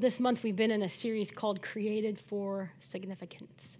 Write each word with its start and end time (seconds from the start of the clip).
this 0.00 0.18
month 0.18 0.42
we've 0.42 0.56
been 0.56 0.70
in 0.70 0.80
a 0.80 0.88
series 0.88 1.30
called 1.30 1.60
Created 1.60 2.18
for 2.18 2.72
Significance. 2.80 3.76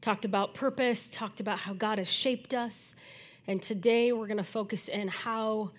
Talked 0.00 0.24
about 0.24 0.54
purpose, 0.54 1.10
talked 1.10 1.40
about 1.40 1.58
how 1.58 1.74
God 1.74 1.98
has 1.98 2.10
shaped 2.10 2.54
us, 2.54 2.94
and 3.46 3.60
today 3.60 4.12
we're 4.12 4.28
going 4.28 4.38
to 4.38 4.44
focus 4.44 4.88
in 4.88 5.08
how 5.08 5.72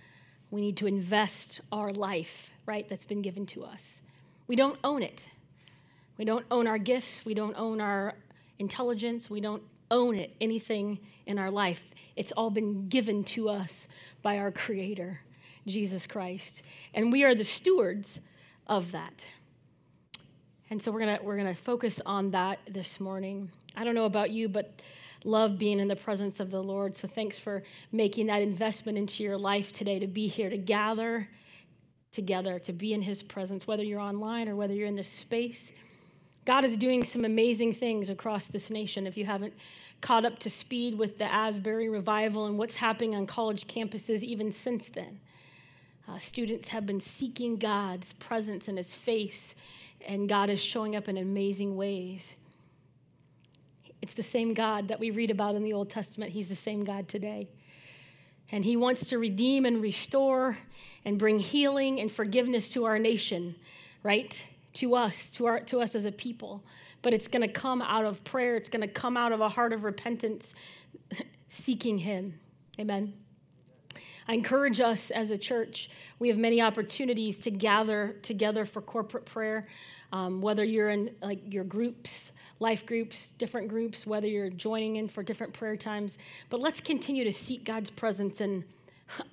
we 0.51 0.61
need 0.61 0.77
to 0.77 0.85
invest 0.85 1.61
our 1.71 1.91
life, 1.91 2.51
right, 2.67 2.87
that's 2.87 3.03
been 3.03 3.23
given 3.23 3.47
to 3.47 3.63
us. 3.63 4.03
We 4.45 4.55
don't 4.55 4.77
own 4.83 5.01
it. 5.01 5.27
We 6.19 6.25
don't 6.25 6.45
own 6.51 6.67
our 6.67 6.77
gifts, 6.77 7.25
we 7.25 7.33
don't 7.33 7.55
own 7.55 7.81
our 7.81 8.13
intelligence, 8.59 9.27
we 9.27 9.41
don't 9.41 9.63
own 9.89 10.15
it, 10.17 10.35
anything 10.39 10.99
in 11.25 11.39
our 11.39 11.49
life. 11.49 11.83
It's 12.15 12.31
all 12.33 12.51
been 12.51 12.89
given 12.89 13.23
to 13.23 13.49
us 13.49 13.87
by 14.21 14.37
our 14.37 14.51
Creator, 14.51 15.19
Jesus 15.65 16.05
Christ. 16.05 16.61
And 16.93 17.11
we 17.11 17.23
are 17.23 17.33
the 17.33 17.43
stewards 17.43 18.19
of 18.67 18.91
that. 18.91 19.25
And 20.69 20.81
so 20.81 20.91
we're 20.91 20.99
gonna 20.99 21.19
we're 21.21 21.37
gonna 21.37 21.55
focus 21.55 22.01
on 22.05 22.31
that 22.31 22.59
this 22.69 22.99
morning. 22.99 23.49
I 23.75 23.83
don't 23.83 23.95
know 23.95 24.05
about 24.05 24.31
you, 24.31 24.49
but 24.49 24.81
love 25.23 25.57
being 25.57 25.79
in 25.79 25.87
the 25.87 25.95
presence 25.95 26.39
of 26.39 26.51
the 26.51 26.61
Lord. 26.61 26.95
So 26.95 27.07
thanks 27.07 27.39
for 27.39 27.63
making 27.91 28.27
that 28.27 28.41
investment 28.41 28.97
into 28.97 29.23
your 29.23 29.37
life 29.37 29.71
today 29.71 29.99
to 29.99 30.07
be 30.07 30.27
here 30.27 30.49
to 30.49 30.57
gather 30.57 31.27
together, 32.11 32.57
to 32.57 32.73
be 32.73 32.93
in 32.93 33.01
his 33.01 33.21
presence, 33.21 33.67
whether 33.67 33.83
you're 33.83 33.99
online 33.99 34.49
or 34.49 34.55
whether 34.55 34.73
you're 34.73 34.87
in 34.87 34.95
this 34.95 35.07
space. 35.07 35.71
God 36.45 36.63
is 36.63 36.77
doing 36.77 37.03
some 37.03 37.25
amazing 37.25 37.73
things 37.73 38.09
across 38.09 38.47
this 38.47 38.69
nation. 38.69 39.05
If 39.05 39.17
you 39.17 39.25
haven't 39.25 39.53
caught 39.99 40.25
up 40.25 40.39
to 40.39 40.49
speed 40.49 40.97
with 40.97 41.17
the 41.17 41.25
Asbury 41.25 41.89
revival 41.89 42.45
and 42.45 42.57
what's 42.57 42.75
happening 42.75 43.15
on 43.15 43.25
college 43.25 43.67
campuses 43.67 44.23
even 44.23 44.51
since 44.51 44.87
then, 44.87 45.19
uh, 46.07 46.17
students 46.17 46.69
have 46.69 46.85
been 46.85 47.01
seeking 47.01 47.57
God's 47.57 48.13
presence 48.13 48.69
and 48.69 48.77
his 48.77 48.95
face, 48.95 49.55
and 50.07 50.27
God 50.27 50.49
is 50.49 50.63
showing 50.63 50.95
up 50.95 51.09
in 51.09 51.17
amazing 51.17 51.75
ways. 51.75 52.37
It's 54.01 54.13
the 54.13 54.23
same 54.23 54.53
God 54.53 54.87
that 54.87 54.99
we 54.99 55.11
read 55.11 55.29
about 55.29 55.55
in 55.55 55.63
the 55.63 55.73
Old 55.73 55.89
Testament. 55.89 56.31
He's 56.31 56.49
the 56.49 56.55
same 56.55 56.85
God 56.85 57.07
today. 57.09 57.47
And 58.51 58.63
he 58.63 58.77
wants 58.77 59.09
to 59.09 59.19
redeem 59.19 59.65
and 59.65 59.81
restore 59.81 60.57
and 61.03 61.19
bring 61.19 61.39
healing 61.39 61.99
and 61.99 62.09
forgiveness 62.09 62.69
to 62.69 62.85
our 62.85 62.97
nation, 62.97 63.55
right? 64.03 64.45
To 64.75 64.95
us, 64.95 65.29
to, 65.31 65.45
our, 65.47 65.59
to 65.61 65.81
us 65.81 65.93
as 65.93 66.05
a 66.05 66.11
people. 66.11 66.63
But 67.01 67.13
it's 67.13 67.27
going 67.27 67.41
to 67.41 67.51
come 67.51 67.81
out 67.81 68.05
of 68.05 68.23
prayer, 68.23 68.55
it's 68.55 68.69
going 68.69 68.81
to 68.81 68.87
come 68.87 69.17
out 69.17 69.33
of 69.33 69.41
a 69.41 69.49
heart 69.49 69.73
of 69.73 69.83
repentance, 69.83 70.55
seeking 71.49 71.97
him. 71.97 72.39
Amen. 72.79 73.13
I 74.27 74.33
encourage 74.33 74.79
us 74.79 75.11
as 75.11 75.31
a 75.31 75.37
church. 75.37 75.89
We 76.19 76.27
have 76.29 76.37
many 76.37 76.61
opportunities 76.61 77.39
to 77.39 77.51
gather 77.51 78.15
together 78.21 78.65
for 78.65 78.81
corporate 78.81 79.25
prayer, 79.25 79.67
um, 80.11 80.41
whether 80.41 80.63
you're 80.63 80.89
in 80.89 81.15
like 81.21 81.53
your 81.53 81.63
groups 81.63 82.31
life 82.59 82.85
groups, 82.85 83.33
different 83.33 83.67
groups, 83.67 84.07
whether 84.07 84.27
you're 84.27 84.49
joining 84.49 84.95
in 84.97 85.07
for 85.07 85.23
different 85.23 85.53
prayer 85.53 85.75
times. 85.77 86.17
But 86.49 86.59
let's 86.59 86.79
continue 86.79 87.23
to 87.23 87.31
seek 87.31 87.63
God's 87.63 87.89
presence 87.89 88.41
and 88.41 88.63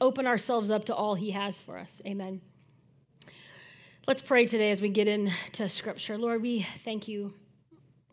open 0.00 0.26
ourselves 0.26 0.70
up 0.70 0.84
to 0.86 0.94
all 0.94 1.14
He 1.14 1.30
has 1.30 1.60
for 1.60 1.78
us. 1.78 2.02
Amen. 2.06 2.40
Let's 4.06 4.20
pray 4.20 4.46
today 4.46 4.70
as 4.70 4.82
we 4.82 4.90
get 4.90 5.08
into 5.08 5.68
Scripture. 5.68 6.18
Lord, 6.18 6.42
we 6.42 6.66
thank 6.78 7.08
you. 7.08 7.32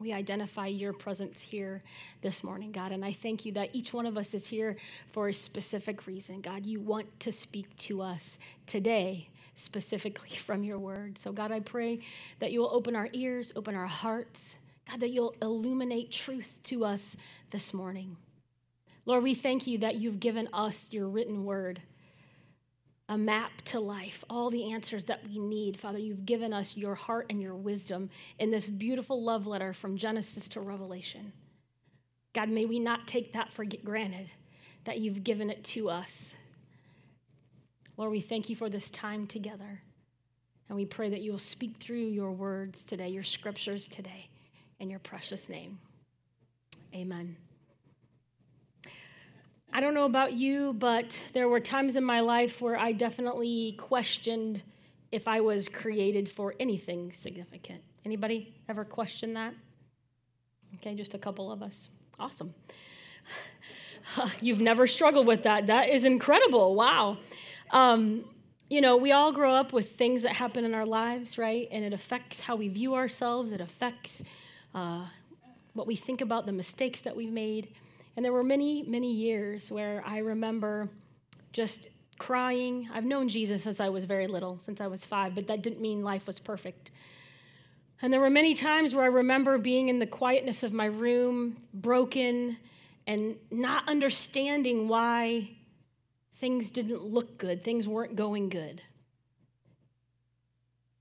We 0.02 0.13
identify 0.13 0.66
your 0.66 0.94
presence 0.94 1.44
here 1.44 1.83
this 2.23 2.44
morning, 2.44 2.71
God. 2.71 2.91
And 2.91 3.05
I 3.05 3.13
thank 3.13 3.45
you 3.45 3.52
that 3.52 3.69
each 3.73 3.94
one 3.94 4.07
of 4.07 4.17
us 4.17 4.33
is 4.33 4.47
here 4.47 4.75
for 5.11 5.27
a 5.27 5.33
specific 5.33 6.07
reason. 6.07 6.41
God, 6.41 6.66
you 6.66 6.80
want 6.80 7.19
to 7.19 7.31
speak 7.31 7.77
to 7.77 8.02
us 8.02 8.39
today, 8.66 9.27
specifically 9.53 10.29
from 10.38 10.63
your 10.63 10.79
word. 10.79 11.19
So, 11.19 11.31
God, 11.31 11.52
I 11.52 11.59
pray 11.59 11.99
that 12.39 12.52
you 12.52 12.61
will 12.61 12.73
open 12.73 12.95
our 12.95 13.09
ears, 13.13 13.53
open 13.55 13.75
our 13.75 13.85
hearts, 13.85 14.57
God, 14.89 15.02
that 15.02 15.11
you'll 15.11 15.35
illuminate 15.39 16.11
truth 16.11 16.57
to 16.63 16.83
us 16.83 17.16
this 17.52 17.72
morning. 17.72 18.17
Lord, 19.05 19.22
we 19.22 19.35
thank 19.35 19.67
you 19.67 19.77
that 19.79 19.97
you've 19.97 20.19
given 20.19 20.50
us 20.51 20.91
your 20.91 21.07
written 21.09 21.45
word, 21.45 21.79
a 23.11 23.17
map 23.17 23.51
to 23.66 23.77
life, 23.77 24.23
all 24.29 24.49
the 24.49 24.72
answers 24.72 25.03
that 25.03 25.19
we 25.27 25.38
need. 25.38 25.77
Father, 25.77 25.99
you've 25.99 26.25
given 26.25 26.53
us 26.53 26.77
your 26.77 26.95
heart 26.95 27.25
and 27.29 27.41
your 27.41 27.53
wisdom 27.53 28.09
in 28.39 28.51
this 28.51 28.67
beautiful 28.67 29.22
love 29.22 29.45
letter 29.45 29.73
from 29.73 29.97
Genesis 29.97 30.47
to 30.47 30.61
Revelation. 30.61 31.33
God, 32.31 32.47
may 32.47 32.63
we 32.63 32.79
not 32.79 33.09
take 33.09 33.33
that 33.33 33.51
for 33.51 33.66
granted 33.83 34.31
that 34.85 35.00
you've 35.00 35.25
given 35.25 35.50
it 35.50 35.61
to 35.66 35.89
us. 35.89 36.35
Lord, 37.97 38.11
we 38.11 38.21
thank 38.21 38.50
you 38.50 38.55
for 38.55 38.69
this 38.69 38.89
time 38.89 39.27
together. 39.27 39.81
And 40.69 40.77
we 40.77 40.85
pray 40.85 41.09
that 41.09 41.19
you 41.19 41.33
will 41.33 41.39
speak 41.39 41.75
through 41.81 41.97
your 41.97 42.31
words 42.31 42.85
today, 42.85 43.09
your 43.09 43.23
scriptures 43.23 43.89
today 43.89 44.29
in 44.79 44.89
your 44.89 45.00
precious 45.00 45.50
name. 45.50 45.79
Amen. 46.95 47.35
I 49.73 49.79
don't 49.79 49.93
know 49.93 50.05
about 50.05 50.33
you, 50.33 50.73
but 50.73 51.23
there 51.31 51.47
were 51.47 51.61
times 51.61 51.95
in 51.95 52.03
my 52.03 52.19
life 52.19 52.61
where 52.61 52.77
I 52.77 52.91
definitely 52.91 53.75
questioned 53.77 54.61
if 55.13 55.29
I 55.29 55.39
was 55.39 55.69
created 55.69 56.27
for 56.27 56.55
anything 56.59 57.13
significant. 57.13 57.81
Anybody 58.03 58.53
ever 58.67 58.83
question 58.83 59.33
that? 59.35 59.53
Okay, 60.75 60.93
just 60.93 61.13
a 61.13 61.17
couple 61.17 61.51
of 61.51 61.63
us. 61.63 61.87
Awesome. 62.19 62.53
You've 64.41 64.59
never 64.59 64.87
struggled 64.87 65.25
with 65.25 65.43
that. 65.43 65.67
That 65.67 65.89
is 65.89 66.03
incredible. 66.03 66.75
Wow. 66.75 67.17
Um, 67.71 68.25
you 68.69 68.81
know, 68.81 68.97
we 68.97 69.13
all 69.13 69.31
grow 69.31 69.53
up 69.53 69.71
with 69.71 69.91
things 69.91 70.23
that 70.23 70.33
happen 70.33 70.65
in 70.65 70.73
our 70.73 70.85
lives, 70.85 71.38
right? 71.38 71.69
And 71.71 71.85
it 71.85 71.93
affects 71.93 72.41
how 72.41 72.57
we 72.57 72.67
view 72.67 72.95
ourselves, 72.95 73.53
it 73.53 73.61
affects 73.61 74.23
uh, 74.75 75.05
what 75.73 75.88
we 75.88 75.95
think 75.95 76.19
about 76.19 76.45
the 76.45 76.51
mistakes 76.51 77.01
that 77.01 77.15
we've 77.15 77.31
made. 77.31 77.69
And 78.16 78.25
there 78.25 78.33
were 78.33 78.44
many, 78.44 78.83
many 78.83 79.11
years 79.11 79.72
where 79.72 80.03
I 80.05 80.19
remember 80.19 80.89
just 81.53 81.89
crying. 82.17 82.88
I've 82.94 83.05
known 83.05 83.29
Jesus 83.29 83.63
since 83.63 83.79
I 83.79 83.89
was 83.89 84.05
very 84.05 84.27
little, 84.27 84.59
since 84.59 84.81
I 84.81 84.88
was 84.88 85.03
five, 85.05 85.33
but 85.33 85.47
that 85.47 85.63
didn't 85.63 85.81
mean 85.81 86.03
life 86.03 86.27
was 86.27 86.39
perfect. 86.39 86.91
And 88.01 88.11
there 88.11 88.19
were 88.19 88.29
many 88.29 88.53
times 88.53 88.94
where 88.94 89.05
I 89.05 89.07
remember 89.07 89.57
being 89.57 89.89
in 89.89 90.00
the 90.00 90.07
quietness 90.07 90.63
of 90.63 90.73
my 90.73 90.85
room, 90.85 91.57
broken, 91.73 92.57
and 93.07 93.35
not 93.50 93.88
understanding 93.88 94.88
why 94.88 95.51
things 96.35 96.71
didn't 96.71 97.03
look 97.03 97.38
good, 97.38 97.63
things 97.63 97.88
weren't 97.88 98.16
going 98.16 98.50
good. 98.50 98.81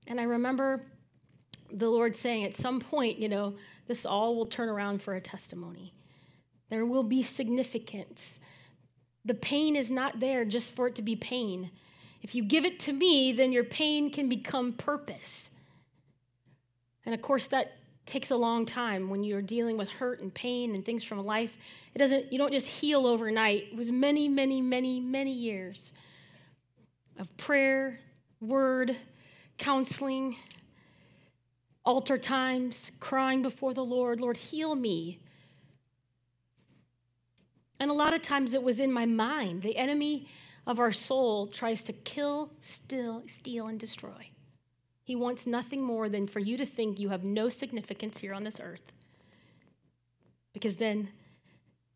And 0.07 0.19
I 0.19 0.23
remember 0.23 0.83
the 1.71 1.89
Lord 1.89 2.15
saying 2.15 2.45
at 2.45 2.55
some 2.55 2.79
point, 2.79 3.17
you 3.17 3.29
know, 3.29 3.55
this 3.87 4.05
all 4.05 4.35
will 4.35 4.45
turn 4.45 4.69
around 4.69 5.01
for 5.01 5.15
a 5.15 5.21
testimony. 5.21 5.93
There 6.71 6.85
will 6.85 7.03
be 7.03 7.21
significance. 7.21 8.39
The 9.25 9.33
pain 9.33 9.75
is 9.75 9.91
not 9.91 10.21
there 10.21 10.45
just 10.45 10.73
for 10.73 10.87
it 10.87 10.95
to 10.95 11.01
be 11.01 11.17
pain. 11.17 11.69
If 12.23 12.33
you 12.33 12.43
give 12.43 12.63
it 12.63 12.79
to 12.79 12.93
me, 12.93 13.33
then 13.33 13.51
your 13.51 13.65
pain 13.65 14.09
can 14.09 14.29
become 14.29 14.71
purpose. 14.71 15.51
And 17.05 17.13
of 17.13 17.21
course, 17.21 17.47
that 17.47 17.73
takes 18.05 18.31
a 18.31 18.37
long 18.37 18.65
time 18.65 19.09
when 19.09 19.21
you're 19.21 19.41
dealing 19.41 19.75
with 19.75 19.89
hurt 19.89 20.21
and 20.21 20.33
pain 20.33 20.73
and 20.73 20.85
things 20.85 21.03
from 21.03 21.23
life. 21.25 21.57
It 21.93 21.99
doesn't, 21.99 22.31
you 22.31 22.37
don't 22.37 22.53
just 22.53 22.67
heal 22.67 23.05
overnight. 23.05 23.67
It 23.73 23.75
was 23.75 23.91
many, 23.91 24.29
many, 24.29 24.61
many, 24.61 25.01
many 25.01 25.33
years 25.33 25.91
of 27.19 27.35
prayer, 27.35 27.99
word, 28.39 28.95
counseling, 29.57 30.37
altar 31.83 32.17
times, 32.17 32.93
crying 33.01 33.41
before 33.41 33.73
the 33.73 33.83
Lord, 33.83 34.21
Lord, 34.21 34.37
heal 34.37 34.73
me. 34.73 35.19
And 37.81 37.89
a 37.89 37.95
lot 37.95 38.13
of 38.13 38.21
times 38.21 38.53
it 38.53 38.61
was 38.61 38.79
in 38.79 38.93
my 38.93 39.07
mind. 39.07 39.63
The 39.63 39.75
enemy 39.75 40.27
of 40.67 40.79
our 40.79 40.91
soul 40.91 41.47
tries 41.47 41.81
to 41.85 41.93
kill, 41.93 42.51
steal, 42.59 43.23
steal, 43.25 43.65
and 43.65 43.79
destroy. 43.79 44.29
He 45.03 45.15
wants 45.15 45.47
nothing 45.47 45.83
more 45.83 46.07
than 46.07 46.27
for 46.27 46.37
you 46.37 46.57
to 46.57 46.65
think 46.65 46.99
you 46.99 47.09
have 47.09 47.23
no 47.23 47.49
significance 47.49 48.19
here 48.19 48.35
on 48.35 48.43
this 48.43 48.59
earth. 48.59 48.91
Because 50.53 50.77
then 50.77 51.09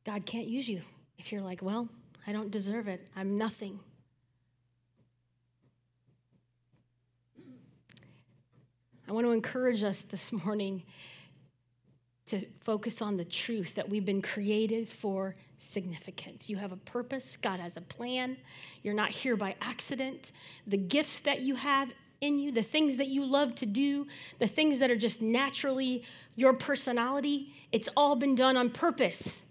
God 0.07 0.25
can't 0.25 0.47
use 0.47 0.67
you 0.67 0.81
if 1.19 1.31
you're 1.31 1.43
like, 1.43 1.61
well, 1.61 1.87
I 2.25 2.31
don't 2.31 2.49
deserve 2.49 2.87
it. 2.87 3.07
I'm 3.15 3.37
nothing. 3.37 3.79
I 9.07 9.11
want 9.11 9.27
to 9.27 9.33
encourage 9.33 9.83
us 9.83 10.01
this 10.01 10.31
morning 10.45 10.81
to 12.25 12.43
focus 12.61 13.03
on 13.03 13.17
the 13.17 13.25
truth 13.25 13.75
that 13.75 13.87
we've 13.87 14.03
been 14.03 14.23
created 14.23 14.89
for 14.89 15.35
significance. 15.57 16.49
You 16.49 16.57
have 16.57 16.71
a 16.71 16.77
purpose, 16.77 17.37
God 17.37 17.59
has 17.59 17.77
a 17.77 17.81
plan. 17.81 18.37
You're 18.83 18.93
not 18.93 19.09
here 19.09 19.35
by 19.35 19.55
accident. 19.61 20.31
The 20.67 20.77
gifts 20.77 21.19
that 21.21 21.41
you 21.41 21.55
have 21.55 21.89
in 22.21 22.39
you, 22.39 22.51
the 22.51 22.63
things 22.63 22.97
that 22.97 23.07
you 23.07 23.25
love 23.25 23.55
to 23.55 23.65
do, 23.65 24.07
the 24.39 24.47
things 24.47 24.79
that 24.79 24.89
are 24.89 24.95
just 24.95 25.21
naturally 25.21 26.03
your 26.35 26.53
personality, 26.53 27.53
it's 27.71 27.89
all 27.95 28.15
been 28.15 28.35
done 28.35 28.57
on 28.57 28.69
purpose, 28.69 29.43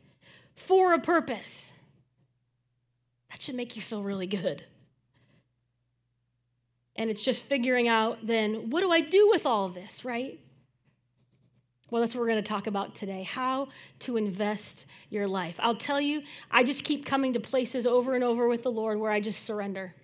for 0.55 0.95
a 0.95 0.99
purpose. 0.99 1.73
That 3.31 3.43
should 3.43 3.55
make 3.55 3.77
you 3.77 3.83
feel 3.83 4.03
really 4.03 4.27
good. 4.27 4.65
And 6.97 7.11
it's 7.11 7.25
just 7.25 7.43
figuring 7.43 7.89
out 7.89 8.25
then 8.25 8.71
what 8.71 8.81
do 8.81 8.91
I 8.91 9.01
do 9.01 9.29
with 9.29 9.47
all 9.47 9.67
of 9.67 9.75
this, 9.75 10.05
right? 10.05 10.39
Well, 11.91 12.01
that's 12.01 12.15
what 12.15 12.21
we're 12.23 12.29
going 12.29 12.43
to 12.43 12.49
talk 12.49 12.67
about 12.67 12.95
today 12.95 13.23
how 13.23 13.69
to 14.01 14.17
invest 14.17 14.87
your 15.11 15.29
life. 15.29 15.57
I'll 15.59 15.77
tell 15.77 16.01
you, 16.01 16.23
I 16.51 16.65
just 16.65 16.83
keep 16.85 17.05
coming 17.05 17.33
to 17.35 17.41
places 17.41 17.87
over 17.87 18.15
and 18.15 18.25
over 18.25 18.49
with 18.49 18.63
the 18.63 18.73
Lord 18.73 18.99
where 18.99 19.13
I 19.13 19.21
just 19.21 19.45
surrender. 19.45 19.95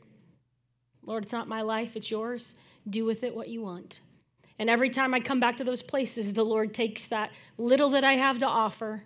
Lord, 1.04 1.24
it's 1.24 1.32
not 1.32 1.48
my 1.48 1.62
life, 1.62 1.96
it's 1.96 2.10
yours. 2.10 2.54
Do 2.88 3.04
with 3.04 3.24
it 3.24 3.34
what 3.34 3.48
you 3.48 3.62
want. 3.62 4.00
And 4.58 4.68
every 4.68 4.90
time 4.90 5.14
I 5.14 5.20
come 5.20 5.40
back 5.40 5.56
to 5.56 5.64
those 5.64 5.82
places, 5.82 6.34
the 6.34 6.44
Lord 6.44 6.74
takes 6.74 7.06
that 7.06 7.32
little 7.56 7.90
that 7.90 8.04
I 8.04 8.12
have 8.14 8.38
to 8.40 8.46
offer, 8.46 9.02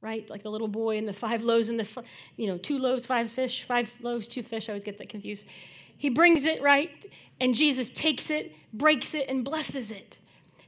right? 0.00 0.28
Like 0.28 0.42
the 0.42 0.50
little 0.50 0.68
boy 0.68 0.98
and 0.98 1.06
the 1.06 1.12
five 1.12 1.44
loaves 1.44 1.68
and 1.68 1.78
the, 1.78 2.04
you 2.36 2.48
know, 2.48 2.58
two 2.58 2.78
loaves, 2.78 3.06
five 3.06 3.30
fish, 3.30 3.62
five 3.62 3.94
loaves, 4.00 4.26
two 4.26 4.42
fish. 4.42 4.68
I 4.68 4.72
always 4.72 4.82
get 4.82 4.98
that 4.98 5.08
confused. 5.08 5.46
He 5.96 6.08
brings 6.08 6.44
it, 6.44 6.60
right? 6.60 7.06
And 7.40 7.54
Jesus 7.54 7.88
takes 7.90 8.30
it, 8.30 8.52
breaks 8.72 9.14
it, 9.14 9.28
and 9.28 9.44
blesses 9.44 9.92
it. 9.92 10.18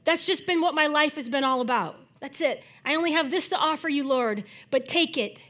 That's 0.08 0.24
just 0.24 0.46
been 0.46 0.62
what 0.62 0.74
my 0.74 0.86
life 0.86 1.16
has 1.16 1.28
been 1.28 1.44
all 1.44 1.60
about. 1.60 1.96
That's 2.18 2.40
it. 2.40 2.62
I 2.82 2.94
only 2.94 3.12
have 3.12 3.30
this 3.30 3.50
to 3.50 3.58
offer 3.58 3.90
you, 3.90 4.08
Lord, 4.08 4.44
but 4.70 4.88
take 4.88 5.18
it 5.18 5.42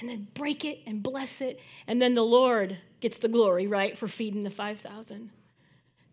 and 0.00 0.08
then 0.08 0.26
break 0.32 0.64
it 0.64 0.78
and 0.86 1.02
bless 1.02 1.42
it. 1.42 1.60
And 1.86 2.00
then 2.00 2.14
the 2.14 2.22
Lord 2.22 2.78
gets 3.00 3.18
the 3.18 3.28
glory, 3.28 3.66
right, 3.66 3.98
for 3.98 4.08
feeding 4.08 4.42
the 4.42 4.48
5,000. 4.48 5.28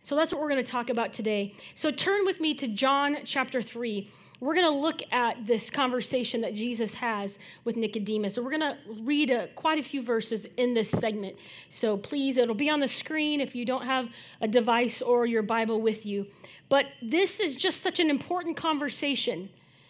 So 0.02 0.18
that's 0.18 0.34
what 0.34 0.42
we're 0.42 0.50
going 0.50 0.66
to 0.66 0.70
talk 0.70 0.90
about 0.90 1.14
today. 1.14 1.54
So 1.76 1.92
turn 1.92 2.26
with 2.26 2.42
me 2.42 2.56
to 2.56 2.68
John 2.68 3.20
chapter 3.24 3.62
3. 3.62 4.12
We're 4.40 4.54
going 4.54 4.66
to 4.66 4.80
look 4.80 5.02
at 5.12 5.48
this 5.48 5.70
conversation 5.70 6.42
that 6.42 6.54
Jesus 6.54 6.94
has 6.96 7.40
with 7.64 7.78
Nicodemus. 7.78 8.36
So 8.36 8.44
we're 8.44 8.58
going 8.58 8.62
to 8.62 8.78
read 9.02 9.30
a, 9.30 9.48
quite 9.50 9.80
a 9.80 9.84
few 9.84 10.02
verses 10.02 10.46
in 10.58 10.74
this 10.74 10.90
segment. 10.90 11.38
So 11.70 11.98
please, 11.98 12.38
it'll 12.38 12.56
be 12.56 12.70
on 12.70 12.80
the 12.80 12.88
screen 12.88 13.40
if 13.40 13.56
you 13.56 13.66
don't 13.66 13.86
have 13.86 14.10
a 14.42 14.48
device 14.48 15.02
or 15.02 15.26
your 15.26 15.44
Bible 15.44 15.82
with 15.82 16.06
you. 16.06 16.28
But 16.70 16.88
this 17.02 17.40
is 17.40 17.56
just 17.56 17.82
such 17.82 18.00
an 18.00 18.10
important 18.10 18.58
conversation 18.58 19.50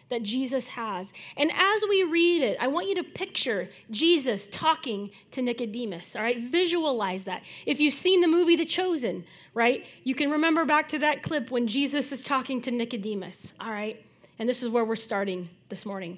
that 0.10 0.22
Jesus 0.22 0.68
has. 0.68 1.14
And 1.36 1.52
as 1.52 1.84
we 1.90 2.04
read 2.04 2.44
it, 2.44 2.58
I 2.60 2.68
want 2.68 2.88
you 2.88 2.96
to 2.96 3.04
picture 3.04 3.70
Jesus 3.90 4.48
talking 4.52 5.10
to 5.32 5.42
Nicodemus, 5.42 6.16
all 6.16 6.22
right? 6.22 6.40
Visualize 6.40 7.24
that. 7.24 7.44
If 7.66 7.80
you've 7.80 7.94
seen 7.94 8.22
the 8.22 8.28
movie 8.28 8.56
The 8.56 8.66
Chosen, 8.66 9.26
right, 9.56 9.84
you 10.04 10.14
can 10.14 10.30
remember 10.30 10.64
back 10.64 10.88
to 10.90 11.00
that 11.00 11.24
clip 11.24 11.50
when 11.50 11.66
Jesus 11.66 12.12
is 12.12 12.22
talking 12.22 12.62
to 12.62 12.72
Nicodemus, 12.72 13.54
all 13.60 13.72
right? 13.72 14.05
And 14.38 14.50
this 14.50 14.62
is 14.62 14.70
where 14.70 14.84
we're 14.84 14.96
starting 14.98 15.50
this 15.70 15.86
morning. 15.86 16.18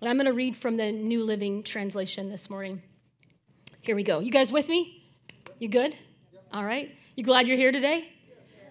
And 0.00 0.10
I'm 0.10 0.16
going 0.16 0.26
to 0.26 0.32
read 0.32 0.56
from 0.56 0.76
the 0.76 0.90
New 0.90 1.22
Living 1.22 1.62
Translation 1.62 2.28
this 2.28 2.50
morning. 2.50 2.82
Here 3.82 3.94
we 3.94 4.02
go. 4.02 4.18
You 4.18 4.32
guys 4.32 4.50
with 4.50 4.68
me? 4.68 5.04
You 5.58 5.68
good? 5.68 5.94
All 6.52 6.64
right. 6.64 6.90
You 7.14 7.22
glad 7.22 7.46
you're 7.46 7.56
here 7.56 7.70
today? 7.70 8.08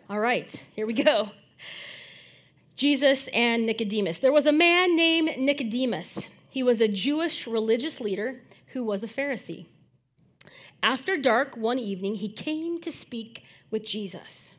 All 0.09 0.19
right. 0.19 0.65
Here 0.75 0.85
we 0.85 0.93
go. 0.93 1.31
Jesus 2.75 3.29
and 3.29 3.65
Nicodemus. 3.65 4.19
There 4.19 4.33
was 4.33 4.47
a 4.47 4.51
man 4.51 4.97
named 4.97 5.37
Nicodemus. 5.37 6.27
He 6.49 6.61
was 6.61 6.81
a 6.81 6.87
Jewish 6.87 7.47
religious 7.47 8.01
leader 8.01 8.41
who 8.67 8.83
was 8.83 9.03
a 9.03 9.07
Pharisee. 9.07 9.67
After 10.81 11.15
dark 11.15 11.55
one 11.55 11.79
evening, 11.79 12.15
he 12.15 12.27
came 12.27 12.81
to 12.81 12.91
speak 12.91 13.43
with 13.71 13.87
Jesus. 13.87 14.53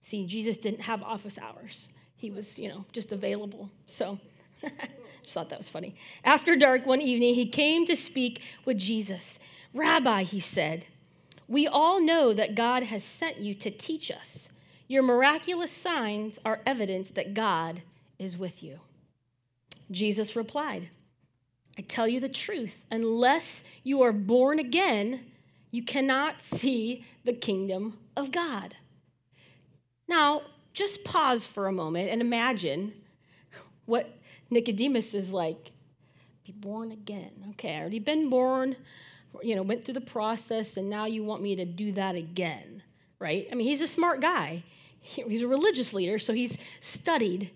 See, 0.00 0.26
Jesus 0.26 0.56
didn't 0.56 0.80
have 0.82 1.02
office 1.02 1.38
hours. 1.38 1.90
He 2.18 2.30
was, 2.30 2.58
you 2.58 2.68
know, 2.68 2.84
just 2.92 3.12
available. 3.12 3.70
So, 3.86 4.18
just 5.22 5.34
thought 5.34 5.48
that 5.48 5.58
was 5.58 5.68
funny. 5.68 5.94
After 6.24 6.54
dark 6.56 6.84
one 6.84 7.00
evening, 7.00 7.34
he 7.34 7.46
came 7.46 7.86
to 7.86 7.96
speak 7.96 8.42
with 8.64 8.76
Jesus. 8.76 9.38
Rabbi, 9.72 10.24
he 10.24 10.40
said, 10.40 10.86
we 11.48 11.66
all 11.66 12.00
know 12.00 12.34
that 12.34 12.54
God 12.54 12.82
has 12.84 13.02
sent 13.02 13.38
you 13.38 13.54
to 13.54 13.70
teach 13.70 14.10
us. 14.10 14.50
Your 14.86 15.02
miraculous 15.02 15.72
signs 15.72 16.38
are 16.44 16.60
evidence 16.66 17.10
that 17.10 17.32
God 17.32 17.82
is 18.18 18.36
with 18.36 18.62
you. 18.62 18.80
Jesus 19.90 20.36
replied, 20.36 20.90
I 21.78 21.82
tell 21.82 22.06
you 22.06 22.20
the 22.20 22.28
truth, 22.28 22.76
unless 22.90 23.64
you 23.82 24.02
are 24.02 24.12
born 24.12 24.58
again, 24.58 25.24
you 25.70 25.82
cannot 25.82 26.42
see 26.42 27.04
the 27.24 27.32
kingdom 27.32 27.96
of 28.16 28.30
God. 28.30 28.74
Now, 30.06 30.42
just 30.78 31.04
pause 31.04 31.44
for 31.44 31.66
a 31.66 31.72
moment 31.72 32.10
and 32.10 32.20
imagine 32.20 32.92
what 33.86 34.16
Nicodemus 34.50 35.14
is 35.14 35.32
like. 35.32 35.72
Be 36.44 36.52
born 36.52 36.92
again. 36.92 37.32
Okay, 37.50 37.76
I 37.76 37.80
already 37.80 37.98
been 37.98 38.30
born, 38.30 38.76
you 39.42 39.56
know, 39.56 39.62
went 39.62 39.84
through 39.84 39.94
the 39.94 40.00
process, 40.00 40.76
and 40.76 40.88
now 40.88 41.04
you 41.04 41.22
want 41.22 41.42
me 41.42 41.56
to 41.56 41.64
do 41.64 41.92
that 41.92 42.14
again, 42.14 42.82
right? 43.18 43.46
I 43.52 43.54
mean, 43.54 43.66
he's 43.66 43.82
a 43.82 43.88
smart 43.88 44.20
guy 44.20 44.62
he's 45.00 45.42
a 45.42 45.48
religious 45.48 45.94
leader, 45.94 46.18
so 46.18 46.32
he's 46.32 46.58
studied. 46.80 47.50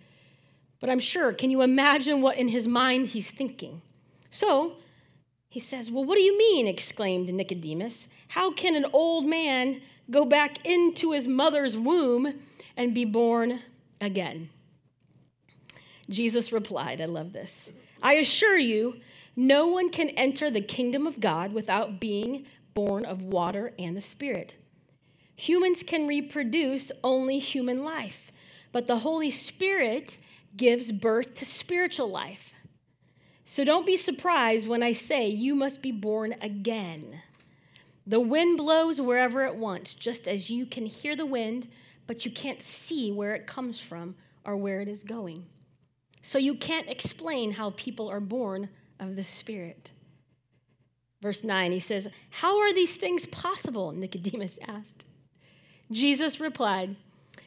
But 0.80 0.90
I'm 0.90 0.98
sure, 0.98 1.32
can 1.32 1.50
you 1.50 1.62
imagine 1.62 2.20
what 2.20 2.36
in 2.36 2.48
his 2.48 2.66
mind 2.66 3.08
he's 3.08 3.30
thinking? 3.30 3.82
So 4.30 4.76
he 5.48 5.60
says, 5.60 5.90
Well, 5.90 6.04
what 6.04 6.16
do 6.16 6.22
you 6.22 6.36
mean? 6.36 6.66
exclaimed 6.66 7.32
Nicodemus. 7.32 8.08
How 8.28 8.52
can 8.52 8.74
an 8.74 8.86
old 8.92 9.26
man 9.26 9.80
go 10.10 10.24
back 10.24 10.64
into 10.66 11.12
his 11.12 11.28
mother's 11.28 11.78
womb 11.78 12.40
and 12.76 12.94
be 12.94 13.04
born 13.04 13.60
again? 14.00 14.50
Jesus 16.08 16.52
replied, 16.52 17.00
I 17.00 17.06
love 17.06 17.32
this. 17.32 17.72
I 18.02 18.14
assure 18.14 18.58
you, 18.58 18.96
no 19.36 19.66
one 19.68 19.90
can 19.90 20.10
enter 20.10 20.50
the 20.50 20.60
kingdom 20.60 21.06
of 21.06 21.20
God 21.20 21.52
without 21.52 22.00
being 22.00 22.46
born 22.74 23.04
of 23.04 23.22
water 23.22 23.72
and 23.78 23.96
the 23.96 24.02
Spirit. 24.02 24.54
Humans 25.36 25.82
can 25.82 26.06
reproduce 26.06 26.92
only 27.02 27.38
human 27.38 27.82
life, 27.82 28.30
but 28.72 28.86
the 28.86 28.98
Holy 28.98 29.30
Spirit 29.30 30.18
gives 30.56 30.92
birth 30.92 31.34
to 31.34 31.46
spiritual 31.46 32.10
life. 32.10 32.54
So 33.44 33.64
don't 33.64 33.86
be 33.86 33.96
surprised 33.96 34.68
when 34.68 34.82
I 34.82 34.92
say 34.92 35.28
you 35.28 35.54
must 35.54 35.82
be 35.82 35.92
born 35.92 36.34
again. 36.40 37.22
The 38.06 38.20
wind 38.20 38.56
blows 38.56 39.00
wherever 39.00 39.44
it 39.44 39.56
wants, 39.56 39.94
just 39.94 40.26
as 40.26 40.50
you 40.50 40.66
can 40.66 40.86
hear 40.86 41.16
the 41.16 41.26
wind, 41.26 41.68
but 42.06 42.24
you 42.24 42.30
can't 42.30 42.62
see 42.62 43.12
where 43.12 43.34
it 43.34 43.46
comes 43.46 43.80
from 43.80 44.14
or 44.44 44.56
where 44.56 44.80
it 44.80 44.88
is 44.88 45.04
going. 45.04 45.46
So 46.22 46.38
you 46.38 46.54
can't 46.54 46.88
explain 46.88 47.52
how 47.52 47.70
people 47.70 48.08
are 48.08 48.20
born 48.20 48.68
of 49.00 49.16
the 49.16 49.24
Spirit. 49.24 49.90
Verse 51.20 51.44
9, 51.44 51.72
he 51.72 51.80
says, 51.80 52.08
How 52.30 52.60
are 52.60 52.72
these 52.72 52.96
things 52.96 53.26
possible? 53.26 53.92
Nicodemus 53.96 54.58
asked. 54.66 55.06
Jesus 55.90 56.40
replied, 56.40 56.96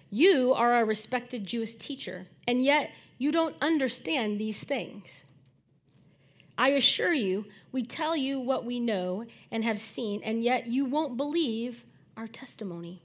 You 0.10 0.54
are 0.54 0.80
a 0.80 0.86
respected 0.86 1.46
Jewish 1.46 1.76
teacher, 1.76 2.28
and 2.48 2.64
yet 2.64 2.92
you 3.18 3.32
don't 3.32 3.56
understand 3.62 4.40
these 4.40 4.64
things. 4.64 5.26
I 6.58 6.70
assure 6.70 7.14
you, 7.14 7.46
we 7.72 7.84
tell 7.84 8.16
you 8.16 8.40
what 8.40 8.64
we 8.66 8.80
know 8.80 9.26
and 9.52 9.64
have 9.66 9.80
seen, 9.80 10.22
and 10.24 10.44
yet 10.44 10.68
you 10.68 10.86
won't 10.86 11.18
believe 11.18 11.84
our 12.16 12.28
testimony. 12.28 13.02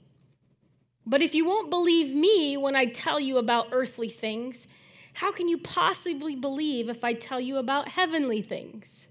But 1.05 1.21
if 1.21 1.33
you 1.33 1.45
won't 1.45 1.69
believe 1.69 2.15
me 2.15 2.57
when 2.57 2.75
I 2.75 2.85
tell 2.85 3.19
you 3.19 3.37
about 3.37 3.69
earthly 3.71 4.09
things, 4.09 4.67
how 5.13 5.31
can 5.31 5.47
you 5.47 5.57
possibly 5.57 6.35
believe 6.35 6.89
if 6.89 7.03
I 7.03 7.13
tell 7.13 7.39
you 7.39 7.57
about 7.57 7.89
heavenly 7.89 8.41
things? 8.41 9.09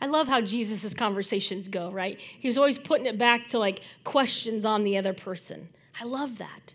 I 0.00 0.06
love 0.06 0.26
how 0.26 0.40
Jesus' 0.40 0.94
conversations 0.94 1.68
go, 1.68 1.90
right? 1.90 2.18
He 2.20 2.48
was 2.48 2.58
always 2.58 2.78
putting 2.78 3.06
it 3.06 3.18
back 3.18 3.46
to 3.48 3.58
like 3.58 3.82
questions 4.02 4.64
on 4.64 4.82
the 4.82 4.96
other 4.96 5.12
person. 5.12 5.68
I 6.00 6.04
love 6.04 6.38
that. 6.38 6.74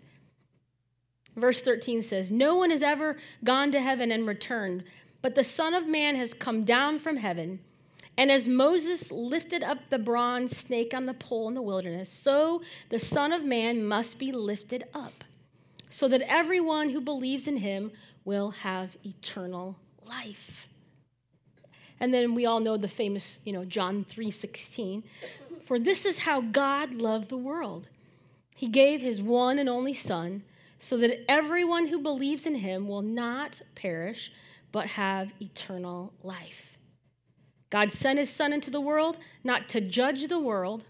Verse 1.36 1.62
13 1.62 2.02
says, 2.02 2.32
No 2.32 2.56
one 2.56 2.72
has 2.72 2.82
ever 2.82 3.18
gone 3.44 3.72
to 3.72 3.82
heaven 3.82 4.12
and 4.12 4.26
returned, 4.26 4.86
but 5.22 5.36
the 5.36 5.44
Son 5.44 5.74
of 5.74 5.88
Man 5.88 6.16
has 6.16 6.34
come 6.34 6.64
down 6.64 7.00
from 7.00 7.18
heaven. 7.18 7.60
And 8.18 8.32
as 8.32 8.48
Moses 8.48 9.12
lifted 9.12 9.62
up 9.62 9.90
the 9.90 10.00
bronze 10.00 10.58
snake 10.58 10.94
on 10.94 11.06
the 11.06 11.14
pole 11.14 11.48
in 11.48 11.54
the 11.54 11.62
wilderness, 11.62 12.10
so 12.10 12.64
the 12.90 12.98
Son 13.00 13.32
of 13.32 13.44
Man 13.44 13.84
must 13.84 14.18
be 14.18 14.32
lifted 14.32 14.86
up, 14.94 15.24
so 15.90 16.08
that 16.08 16.22
everyone 16.24 16.90
who 16.90 17.00
believes 17.00 17.48
in 17.48 17.58
him 17.58 17.92
will 18.26 18.50
have 18.50 18.98
eternal 19.06 19.76
life. 20.04 20.68
And 22.00 22.14
then 22.14 22.34
we 22.34 22.46
all 22.46 22.60
know 22.60 22.78
the 22.78 22.88
famous, 22.88 23.40
you 23.44 23.54
know, 23.54 23.66
John 23.66 24.04
3:16. 24.04 25.04
For 25.62 25.80
this 25.80 26.06
is 26.06 26.20
how 26.20 26.42
God 26.42 26.96
loved 26.96 27.30
the 27.30 27.38
world. 27.38 27.88
He 28.56 28.68
gave 28.68 29.02
his 29.02 29.22
one 29.22 29.60
and 29.60 29.70
only 29.70 29.94
son 29.94 30.44
so 30.80 30.98
that 30.98 31.30
everyone 31.30 31.88
who 31.88 32.00
believes 32.00 32.48
in 32.48 32.56
him 32.56 32.88
will 32.88 33.02
not 33.02 33.62
perish 33.76 34.32
but 34.72 34.88
have 34.88 35.34
eternal 35.40 36.14
life. 36.24 36.67
God 37.70 37.92
sent 37.92 38.20
his 38.20 38.30
son 38.30 38.54
into 38.54 38.72
the 38.72 38.82
world 38.82 39.18
not 39.44 39.68
to 39.70 39.82
judge 39.82 40.28
the 40.28 40.40
world, 40.40 40.86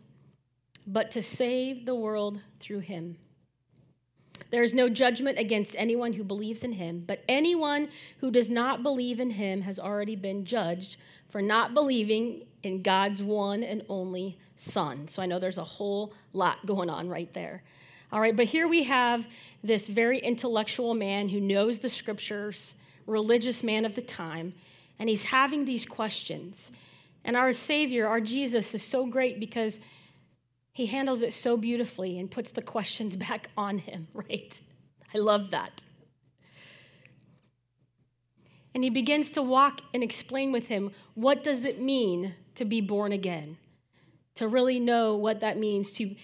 but 0.86 1.12
to 1.12 1.22
save 1.22 1.86
the 1.86 1.96
world 1.96 2.42
through 2.60 2.80
him. 2.80 3.18
There 4.52 4.64
is 4.64 4.74
no 4.74 4.88
judgment 4.88 5.38
against 5.38 5.76
anyone 5.78 6.14
who 6.14 6.24
believes 6.24 6.64
in 6.64 6.74
him, 6.74 7.04
but 7.06 7.24
anyone 7.28 7.90
who 8.20 8.32
does 8.32 8.50
not 8.50 8.84
believe 8.84 9.20
in 9.20 9.32
him 9.32 9.62
has 9.62 9.80
already 9.80 10.16
been 10.16 10.46
judged 10.46 10.98
for 11.30 11.42
not 11.42 11.74
believing 11.74 12.46
in 12.64 12.82
God's 12.82 13.22
one 13.22 13.64
and 13.64 13.84
only 13.90 14.38
son. 14.56 15.08
So 15.08 15.22
I 15.22 15.26
know 15.26 15.40
there's 15.40 15.58
a 15.58 15.64
whole 15.64 16.14
lot 16.34 16.66
going 16.66 16.90
on 16.90 17.10
right 17.10 17.34
there. 17.34 17.64
All 18.12 18.22
right, 18.22 18.36
but 18.36 18.46
here 18.46 18.68
we 18.68 18.84
have 18.84 19.28
this 19.64 19.88
very 19.88 20.20
intellectual 20.20 20.94
man 20.94 21.28
who 21.28 21.42
knows 21.42 21.80
the 21.80 21.90
scriptures, 21.90 22.76
religious 23.06 23.64
man 23.64 23.84
of 23.84 23.96
the 23.96 24.02
time, 24.02 24.54
and 25.00 25.10
he's 25.10 25.26
having 25.26 25.66
these 25.66 25.86
questions. 25.86 26.72
And 27.24 27.36
our 27.36 27.54
Savior, 27.54 28.08
our 28.08 28.22
Jesus, 28.22 28.74
is 28.74 28.84
so 28.84 29.06
great 29.06 29.40
because 29.40 29.80
he 30.72 30.86
handles 30.86 31.22
it 31.22 31.34
so 31.34 31.58
beautifully 31.58 32.20
and 32.20 32.30
puts 32.30 32.52
the 32.52 32.62
questions 32.62 33.16
back 33.28 33.50
on 33.58 33.80
him, 33.80 34.08
right? 34.14 34.60
I 35.14 35.18
love 35.18 35.52
that. 35.52 35.84
And 38.74 38.84
he 38.84 38.92
begins 38.92 39.32
to 39.32 39.42
walk 39.42 39.82
and 39.94 40.04
explain 40.04 40.52
with 40.52 40.68
him 40.68 40.92
what 41.16 41.44
does 41.44 41.66
it 41.66 41.82
mean 41.82 42.36
to 42.56 42.64
be 42.64 42.80
born 42.80 43.12
again? 43.12 43.58
To 44.36 44.48
really 44.48 44.80
know 44.80 45.16
what 45.16 45.40
that 45.40 45.58
means 45.58 45.92
to 45.94 46.16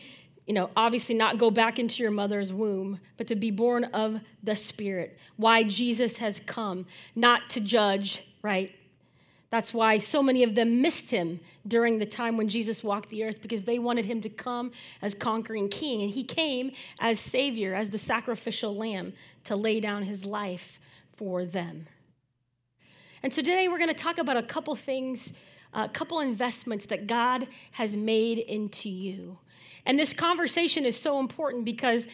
you 0.45 0.53
know, 0.53 0.69
obviously 0.75 1.15
not 1.15 1.37
go 1.37 1.49
back 1.49 1.79
into 1.79 2.03
your 2.03 2.11
mother's 2.11 2.51
womb, 2.51 2.99
but 3.17 3.27
to 3.27 3.35
be 3.35 3.49
born 3.49 3.85
of 3.85 4.19
the 4.43 4.55
Spirit. 4.55 5.17
Why 5.37 5.63
Jesus 5.63 6.17
has 6.17 6.39
come, 6.41 6.85
not 7.15 7.49
to 7.51 7.61
judge, 7.61 8.27
right? 8.43 8.71
That's 9.49 9.73
why 9.73 9.99
so 9.99 10.23
many 10.23 10.43
of 10.43 10.55
them 10.55 10.81
missed 10.81 11.11
him 11.11 11.39
during 11.67 11.99
the 11.99 12.07
time 12.07 12.37
when 12.37 12.47
Jesus 12.49 12.83
walked 12.83 13.09
the 13.09 13.23
earth 13.23 13.39
because 13.39 13.63
they 13.63 13.77
wanted 13.77 14.05
him 14.05 14.19
to 14.21 14.29
come 14.29 14.71
as 14.99 15.13
conquering 15.13 15.69
king. 15.69 16.01
And 16.01 16.09
he 16.09 16.23
came 16.23 16.71
as 16.99 17.19
Savior, 17.19 17.75
as 17.75 17.91
the 17.91 17.99
sacrificial 17.99 18.75
lamb 18.75 19.13
to 19.43 19.55
lay 19.55 19.79
down 19.79 20.03
his 20.03 20.25
life 20.25 20.79
for 21.15 21.45
them. 21.45 21.85
And 23.21 23.31
so 23.31 23.43
today 23.43 23.67
we're 23.67 23.77
going 23.77 23.89
to 23.89 23.93
talk 23.93 24.17
about 24.17 24.37
a 24.37 24.43
couple 24.43 24.75
things, 24.75 25.33
a 25.71 25.87
couple 25.87 26.19
investments 26.19 26.87
that 26.87 27.05
God 27.05 27.47
has 27.73 27.95
made 27.95 28.39
into 28.39 28.89
you. 28.89 29.37
And 29.85 29.99
this 29.99 30.13
conversation 30.13 30.83
is 30.83 30.99
so 30.99 31.19
important 31.19 31.63
because 31.63 32.07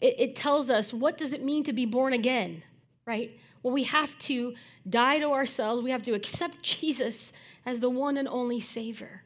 it, 0.00 0.14
it 0.18 0.36
tells 0.36 0.70
us 0.70 0.92
what 0.92 1.18
does 1.18 1.32
it 1.32 1.42
mean 1.42 1.64
to 1.64 1.72
be 1.72 1.86
born 1.86 2.12
again, 2.12 2.62
right? 3.04 3.36
Well, 3.64 3.72
we 3.72 3.84
have 3.84 4.16
to 4.18 4.54
die 4.86 5.18
to 5.20 5.32
ourselves. 5.32 5.82
We 5.82 5.90
have 5.90 6.02
to 6.02 6.12
accept 6.12 6.62
Jesus 6.62 7.32
as 7.64 7.80
the 7.80 7.88
one 7.88 8.18
and 8.18 8.28
only 8.28 8.60
Savior. 8.60 9.22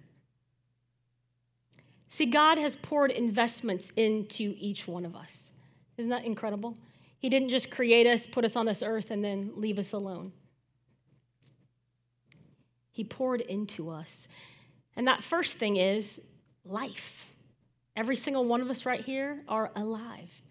See, 2.09 2.25
God 2.25 2.57
has 2.57 2.77
poured 2.77 3.11
investments 3.11 3.91
into 3.97 4.55
each 4.57 4.87
one 4.87 5.05
of 5.05 5.17
us. 5.17 5.51
Isn't 5.97 6.11
that 6.11 6.25
incredible? 6.25 6.77
He 7.19 7.29
didn't 7.29 7.49
just 7.49 7.73
create 7.73 8.07
us, 8.07 8.29
put 8.29 8.45
us 8.45 8.55
on 8.55 8.65
this 8.65 8.81
earth, 8.81 9.11
and 9.11 9.25
then 9.25 9.51
leave 9.57 9.77
us 9.77 9.93
alone. 9.93 10.31
He 12.93 13.03
poured 13.03 13.41
into 13.41 13.91
us. 13.91 14.29
And 14.95 15.09
that 15.09 15.25
first 15.25 15.57
thing 15.57 15.79
is 15.79 16.21
life. 16.65 17.29
Every 17.97 18.15
single 18.15 18.45
one 18.45 18.61
of 18.61 18.71
us 18.71 18.87
right 18.87 19.01
here 19.01 19.43
are 19.49 19.73
alive. 19.75 20.43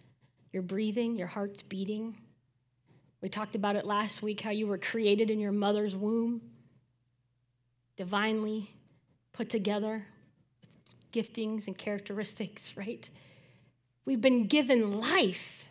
You're 0.51 0.61
breathing, 0.61 1.15
your 1.15 1.27
heart's 1.27 1.63
beating. 1.63 2.17
We 3.27 3.29
talked 3.29 3.55
about 3.55 3.75
it 3.75 3.85
last 3.85 4.23
week 4.23 4.39
how 4.39 4.51
you 4.51 4.67
were 4.67 4.77
created 4.77 5.29
in 5.29 5.37
your 5.37 5.51
mother's 5.51 5.97
womb, 5.97 6.39
divinely 7.97 8.71
put 9.33 9.49
together 9.49 10.05
with 10.61 11.11
giftings 11.11 11.67
and 11.67 11.77
characteristics, 11.77 12.71
right? 12.77 13.11
We've 14.05 14.21
been 14.21 14.47
given 14.47 14.97
life. 15.01 15.67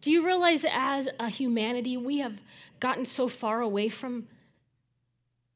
Do 0.00 0.10
you 0.10 0.24
realize 0.24 0.64
as 0.64 1.10
a 1.20 1.28
humanity, 1.28 1.98
we 1.98 2.20
have 2.20 2.40
gotten 2.80 3.04
so 3.04 3.28
far 3.28 3.60
away 3.60 3.90
from 3.90 4.26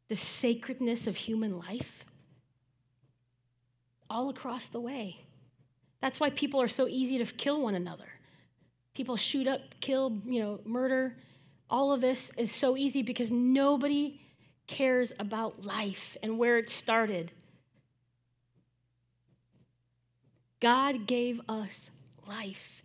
the 0.08 0.16
sacredness 0.16 1.06
of 1.06 1.16
human 1.16 1.56
life? 1.56 2.04
all 4.10 4.28
across 4.28 4.68
the 4.68 4.80
way. 4.80 5.24
That's 6.02 6.20
why 6.20 6.28
people 6.28 6.60
are 6.60 6.68
so 6.68 6.88
easy 6.88 7.16
to 7.16 7.24
kill 7.24 7.62
one 7.62 7.74
another. 7.74 8.17
People 8.98 9.16
shoot 9.16 9.46
up, 9.46 9.60
kill, 9.80 10.20
you 10.26 10.40
know, 10.40 10.58
murder. 10.64 11.14
All 11.70 11.92
of 11.92 12.00
this 12.00 12.32
is 12.36 12.50
so 12.50 12.76
easy 12.76 13.00
because 13.00 13.30
nobody 13.30 14.20
cares 14.66 15.12
about 15.20 15.64
life 15.64 16.16
and 16.20 16.36
where 16.36 16.58
it 16.58 16.68
started. 16.68 17.30
God 20.58 21.06
gave 21.06 21.40
us 21.48 21.92
life. 22.26 22.82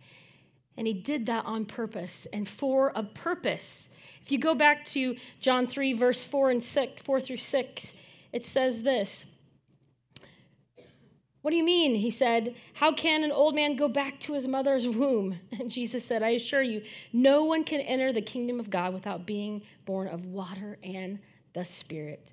And 0.76 0.86
he 0.86 0.92
did 0.92 1.26
that 1.26 1.46
on 1.46 1.64
purpose 1.64 2.28
and 2.32 2.48
for 2.48 2.92
a 2.94 3.02
purpose. 3.02 3.90
If 4.22 4.30
you 4.30 4.38
go 4.38 4.54
back 4.54 4.84
to 4.84 5.16
John 5.40 5.66
3, 5.66 5.94
verse 5.94 6.24
4 6.24 6.50
and 6.50 6.62
6, 6.62 7.02
4 7.02 7.20
through 7.20 7.38
6, 7.38 7.94
it 8.32 8.44
says 8.44 8.84
this 8.84 9.26
what 11.44 11.50
do 11.50 11.58
you 11.58 11.64
mean? 11.64 11.94
He 11.96 12.10
said, 12.10 12.54
How 12.72 12.90
can 12.90 13.22
an 13.22 13.30
old 13.30 13.54
man 13.54 13.76
go 13.76 13.86
back 13.86 14.18
to 14.20 14.32
his 14.32 14.48
mother's 14.48 14.88
womb? 14.88 15.40
And 15.60 15.70
Jesus 15.70 16.02
said, 16.02 16.22
I 16.22 16.30
assure 16.30 16.62
you, 16.62 16.80
no 17.12 17.44
one 17.44 17.64
can 17.64 17.82
enter 17.82 18.14
the 18.14 18.22
kingdom 18.22 18.58
of 18.58 18.70
God 18.70 18.94
without 18.94 19.26
being 19.26 19.60
born 19.84 20.08
of 20.08 20.24
water 20.24 20.78
and 20.82 21.18
the 21.52 21.66
Spirit. 21.66 22.32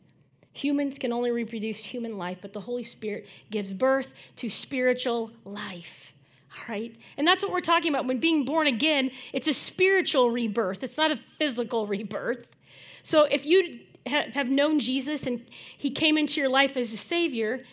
Humans 0.53 0.97
can 0.97 1.11
only 1.11 1.29
reproduce 1.29 1.83
human 1.83 2.17
life, 2.17 2.37
but 2.41 2.53
the 2.53 2.61
Holy 2.61 2.85
Spirit 2.85 3.27
gives 3.49 3.73
birth 3.73 4.13
to 4.37 4.47
spiritual 4.47 5.31
life. 5.43 6.13
All 6.55 6.73
right? 6.73 6.95
And 7.17 7.27
that's 7.27 7.43
what 7.43 7.51
we're 7.51 7.59
talking 7.59 7.93
about. 7.93 8.07
When 8.07 8.19
being 8.19 8.45
born 8.45 8.67
again, 8.67 9.11
it's 9.33 9.49
a 9.49 9.53
spiritual 9.53 10.31
rebirth, 10.31 10.83
it's 10.83 10.97
not 10.97 11.11
a 11.11 11.17
physical 11.17 11.85
rebirth. 11.85 12.47
So 13.03 13.23
if 13.23 13.45
you 13.45 13.81
have 14.05 14.49
known 14.49 14.79
Jesus 14.79 15.27
and 15.27 15.45
he 15.77 15.91
came 15.91 16.17
into 16.17 16.39
your 16.39 16.49
life 16.49 16.77
as 16.77 16.93
a 16.93 16.97
Savior, 16.97 17.65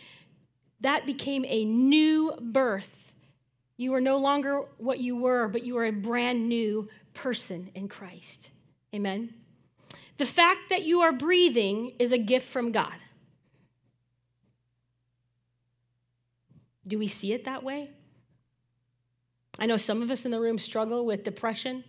that 0.80 1.06
became 1.06 1.44
a 1.46 1.64
new 1.64 2.32
birth. 2.40 3.12
You 3.76 3.94
are 3.94 4.00
no 4.00 4.18
longer 4.18 4.62
what 4.78 4.98
you 4.98 5.16
were, 5.16 5.48
but 5.48 5.64
you 5.64 5.76
are 5.78 5.84
a 5.84 5.92
brand 5.92 6.48
new 6.48 6.88
person 7.14 7.70
in 7.74 7.88
Christ. 7.88 8.50
Amen. 8.94 9.34
The 10.16 10.26
fact 10.26 10.70
that 10.70 10.84
you 10.84 11.00
are 11.00 11.12
breathing 11.12 11.92
is 11.98 12.12
a 12.12 12.18
gift 12.18 12.48
from 12.48 12.72
God. 12.72 12.94
Do 16.86 16.98
we 16.98 17.06
see 17.06 17.32
it 17.32 17.44
that 17.44 17.62
way? 17.62 17.90
I 19.58 19.66
know 19.66 19.76
some 19.76 20.02
of 20.02 20.10
us 20.10 20.24
in 20.24 20.30
the 20.30 20.40
room 20.40 20.58
struggle 20.58 21.04
with 21.04 21.22
depression. 21.22 21.84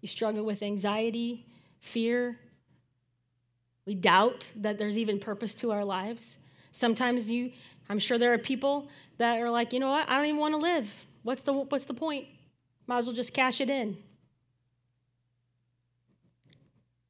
You 0.00 0.08
struggle 0.08 0.44
with 0.44 0.62
anxiety, 0.62 1.46
fear. 1.80 2.38
We 3.86 3.94
doubt 3.94 4.52
that 4.56 4.78
there's 4.78 4.96
even 4.98 5.18
purpose 5.18 5.54
to 5.54 5.72
our 5.72 5.84
lives. 5.84 6.38
Sometimes 6.70 7.30
you 7.30 7.52
I'm 7.88 7.98
sure 7.98 8.18
there 8.18 8.32
are 8.32 8.38
people 8.38 8.88
that 9.18 9.40
are 9.40 9.50
like, 9.50 9.72
you 9.72 9.80
know 9.80 9.90
what? 9.90 10.08
I 10.08 10.16
don't 10.16 10.26
even 10.26 10.40
want 10.40 10.54
to 10.54 10.58
live. 10.58 10.92
What's 11.22 11.42
the, 11.42 11.52
what's 11.52 11.84
the 11.84 11.94
point? 11.94 12.26
Might 12.86 12.98
as 12.98 13.06
well 13.06 13.14
just 13.14 13.32
cash 13.32 13.60
it 13.60 13.70
in. 13.70 13.96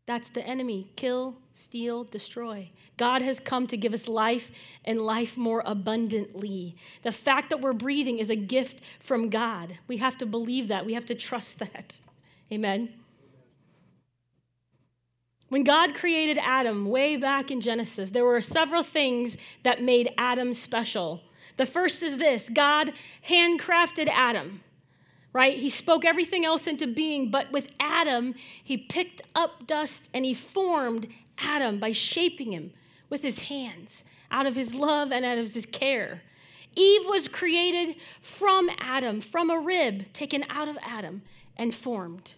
That's 0.06 0.28
the 0.28 0.46
enemy 0.46 0.90
kill, 0.96 1.36
steal, 1.54 2.04
destroy. 2.04 2.70
God 2.96 3.22
has 3.22 3.40
come 3.40 3.66
to 3.68 3.76
give 3.76 3.94
us 3.94 4.06
life 4.06 4.50
and 4.84 5.00
life 5.00 5.36
more 5.36 5.62
abundantly. 5.64 6.76
The 7.02 7.12
fact 7.12 7.50
that 7.50 7.60
we're 7.60 7.72
breathing 7.72 8.18
is 8.18 8.30
a 8.30 8.36
gift 8.36 8.82
from 9.00 9.30
God. 9.30 9.78
We 9.88 9.96
have 9.96 10.18
to 10.18 10.26
believe 10.26 10.68
that, 10.68 10.84
we 10.84 10.94
have 10.94 11.06
to 11.06 11.14
trust 11.14 11.58
that. 11.58 12.00
Amen. 12.52 12.92
When 15.54 15.62
God 15.62 15.94
created 15.94 16.36
Adam 16.38 16.86
way 16.86 17.16
back 17.16 17.52
in 17.52 17.60
Genesis, 17.60 18.10
there 18.10 18.24
were 18.24 18.40
several 18.40 18.82
things 18.82 19.38
that 19.62 19.80
made 19.80 20.12
Adam 20.18 20.52
special. 20.52 21.20
The 21.58 21.64
first 21.64 22.02
is 22.02 22.16
this 22.16 22.48
God 22.48 22.92
handcrafted 23.28 24.08
Adam, 24.08 24.64
right? 25.32 25.56
He 25.56 25.70
spoke 25.70 26.04
everything 26.04 26.44
else 26.44 26.66
into 26.66 26.88
being, 26.88 27.30
but 27.30 27.52
with 27.52 27.68
Adam, 27.78 28.34
he 28.64 28.76
picked 28.76 29.22
up 29.36 29.64
dust 29.64 30.10
and 30.12 30.24
he 30.24 30.34
formed 30.34 31.06
Adam 31.38 31.78
by 31.78 31.92
shaping 31.92 32.50
him 32.50 32.72
with 33.08 33.22
his 33.22 33.42
hands 33.42 34.04
out 34.32 34.46
of 34.46 34.56
his 34.56 34.74
love 34.74 35.12
and 35.12 35.24
out 35.24 35.38
of 35.38 35.54
his 35.54 35.66
care. 35.66 36.22
Eve 36.74 37.06
was 37.06 37.28
created 37.28 37.94
from 38.20 38.68
Adam, 38.80 39.20
from 39.20 39.50
a 39.50 39.60
rib 39.60 40.12
taken 40.12 40.44
out 40.50 40.66
of 40.66 40.76
Adam 40.82 41.22
and 41.56 41.72
formed. 41.72 42.34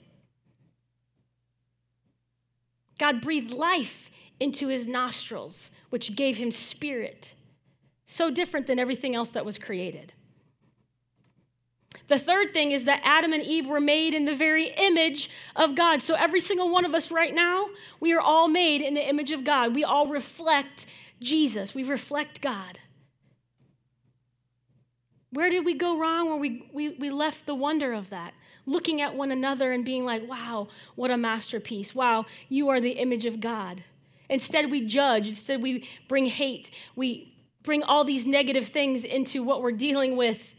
God 2.99 3.21
breathed 3.21 3.53
life 3.53 4.11
into 4.41 4.69
his 4.69 4.87
nostrils, 4.87 5.71
which 5.91 6.17
gave 6.17 6.37
him 6.37 6.51
spirit. 6.51 7.35
So 8.05 8.31
different 8.31 8.67
than 8.67 8.79
everything 8.79 9.15
else 9.15 9.31
that 9.33 9.45
was 9.45 9.59
created. 9.59 10.13
The 12.09 12.19
third 12.19 12.53
thing 12.53 12.71
is 12.71 12.85
that 12.85 13.01
Adam 13.03 13.33
and 13.33 13.43
Eve 13.43 13.67
were 13.67 13.81
made 13.81 14.15
in 14.15 14.27
the 14.27 14.35
very 14.35 14.69
image 14.77 15.29
of 15.57 15.75
God. 15.75 16.03
So 16.03 16.15
every 16.15 16.41
single 16.41 16.71
one 16.71 16.85
of 16.85 16.95
us 16.95 17.11
right 17.11 17.35
now, 17.35 17.67
we 17.99 18.13
are 18.13 18.21
all 18.21 18.49
made 18.49 18.81
in 18.81 18.95
the 18.95 19.09
image 19.09 19.33
of 19.33 19.45
God. 19.45 19.75
We 19.75 19.83
all 19.83 20.07
reflect 20.07 20.87
Jesus, 21.21 21.75
we 21.75 21.83
reflect 21.83 22.41
God. 22.41 22.81
Where 25.31 25.51
did 25.51 25.65
we 25.65 25.75
go 25.75 25.99
wrong 25.99 26.27
where 26.27 26.37
we, 26.37 26.69
we, 26.73 26.91
we 26.91 27.11
left 27.11 27.47
the 27.47 27.55
wonder 27.55 27.93
of 27.93 28.11
that? 28.11 28.33
Looking 28.67 29.01
at 29.01 29.15
one 29.15 29.31
another 29.31 29.73
and 29.73 29.85
being 29.85 30.05
like, 30.05 30.29
wow, 30.29 30.69
what 30.97 31.11
a 31.11 31.17
masterpiece. 31.17 31.95
Wow, 31.95 32.27
you 32.49 32.69
are 32.69 32.81
the 32.81 32.93
image 32.93 33.25
of 33.25 33.41
God. 33.41 33.83
Instead, 34.29 34.71
we 34.71 34.85
judge. 34.85 35.29
Instead, 35.29 35.63
we 35.63 35.89
bring 36.09 36.27
hate. 36.27 36.71
We 36.97 37.33
bring 37.63 37.83
all 37.83 38.05
these 38.05 38.27
negative 38.27 38.67
things 38.67 39.05
into 39.05 39.43
what 39.43 39.63
we're 39.63 39.73
dealing 39.73 40.17
with 40.17 40.55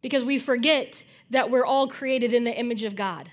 because 0.00 0.24
we 0.24 0.38
forget 0.38 1.04
that 1.30 1.50
we're 1.50 1.64
all 1.64 1.88
created 1.88 2.34
in 2.34 2.44
the 2.44 2.58
image 2.58 2.84
of 2.84 2.96
God. 2.96 3.30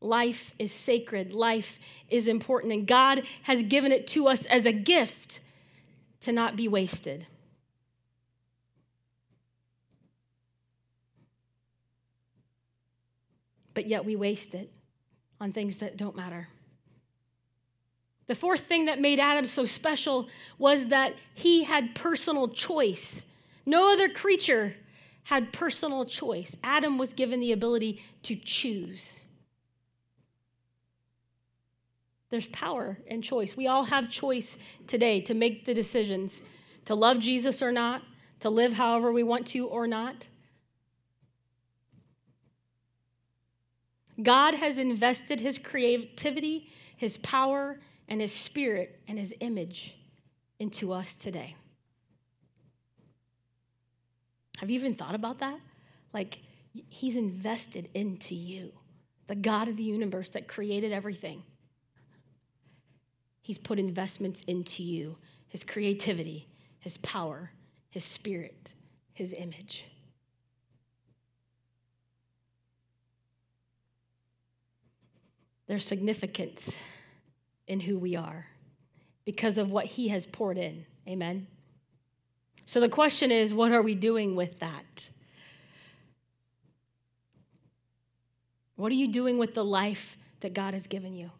Life 0.00 0.54
is 0.58 0.72
sacred, 0.72 1.34
life 1.34 1.78
is 2.08 2.26
important, 2.26 2.72
and 2.72 2.86
God 2.86 3.22
has 3.42 3.62
given 3.62 3.92
it 3.92 4.06
to 4.08 4.28
us 4.28 4.46
as 4.46 4.64
a 4.64 4.72
gift 4.72 5.40
to 6.20 6.32
not 6.32 6.56
be 6.56 6.68
wasted. 6.68 7.26
But 13.80 13.88
yet 13.88 14.04
we 14.04 14.14
waste 14.14 14.54
it 14.54 14.70
on 15.40 15.52
things 15.52 15.78
that 15.78 15.96
don't 15.96 16.14
matter. 16.14 16.48
The 18.26 18.34
fourth 18.34 18.60
thing 18.60 18.84
that 18.84 19.00
made 19.00 19.18
Adam 19.18 19.46
so 19.46 19.64
special 19.64 20.28
was 20.58 20.88
that 20.88 21.14
he 21.32 21.64
had 21.64 21.94
personal 21.94 22.48
choice. 22.48 23.24
No 23.64 23.90
other 23.90 24.10
creature 24.10 24.74
had 25.22 25.50
personal 25.54 26.04
choice. 26.04 26.58
Adam 26.62 26.98
was 26.98 27.14
given 27.14 27.40
the 27.40 27.52
ability 27.52 28.02
to 28.24 28.36
choose. 28.36 29.16
There's 32.28 32.48
power 32.48 32.98
in 33.06 33.22
choice. 33.22 33.56
We 33.56 33.66
all 33.66 33.84
have 33.84 34.10
choice 34.10 34.58
today 34.88 35.22
to 35.22 35.32
make 35.32 35.64
the 35.64 35.72
decisions 35.72 36.42
to 36.84 36.94
love 36.94 37.18
Jesus 37.18 37.62
or 37.62 37.72
not, 37.72 38.02
to 38.40 38.50
live 38.50 38.74
however 38.74 39.10
we 39.10 39.22
want 39.22 39.46
to 39.46 39.66
or 39.68 39.86
not. 39.86 40.28
God 44.22 44.54
has 44.54 44.78
invested 44.78 45.40
his 45.40 45.58
creativity, 45.58 46.70
his 46.96 47.16
power, 47.18 47.78
and 48.08 48.20
his 48.20 48.32
spirit 48.32 49.00
and 49.08 49.18
his 49.18 49.34
image 49.40 49.96
into 50.58 50.92
us 50.92 51.14
today. 51.14 51.56
Have 54.58 54.68
you 54.68 54.74
even 54.74 54.94
thought 54.94 55.14
about 55.14 55.38
that? 55.38 55.58
Like, 56.12 56.40
he's 56.88 57.16
invested 57.16 57.88
into 57.94 58.34
you, 58.34 58.72
the 59.26 59.34
God 59.34 59.68
of 59.68 59.76
the 59.76 59.82
universe 59.82 60.30
that 60.30 60.48
created 60.48 60.92
everything. 60.92 61.42
He's 63.42 63.58
put 63.58 63.78
investments 63.78 64.42
into 64.46 64.82
you 64.82 65.16
his 65.48 65.64
creativity, 65.64 66.46
his 66.78 66.96
power, 66.98 67.50
his 67.90 68.04
spirit, 68.04 68.72
his 69.12 69.32
image. 69.32 69.84
There's 75.70 75.86
significance 75.86 76.80
in 77.68 77.78
who 77.78 77.96
we 77.96 78.16
are 78.16 78.44
because 79.24 79.56
of 79.56 79.70
what 79.70 79.86
he 79.86 80.08
has 80.08 80.26
poured 80.26 80.58
in. 80.58 80.84
Amen. 81.06 81.46
So 82.64 82.80
the 82.80 82.88
question 82.88 83.30
is 83.30 83.54
what 83.54 83.70
are 83.70 83.80
we 83.80 83.94
doing 83.94 84.34
with 84.34 84.58
that? 84.58 85.08
What 88.74 88.90
are 88.90 88.96
you 88.96 89.12
doing 89.12 89.38
with 89.38 89.54
the 89.54 89.64
life 89.64 90.16
that 90.40 90.54
God 90.54 90.74
has 90.74 90.88
given 90.88 91.14
you? 91.14 91.30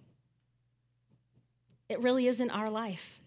It 1.89 1.99
really 1.99 2.29
isn't 2.29 2.51
our 2.51 2.71
life. 2.71 3.19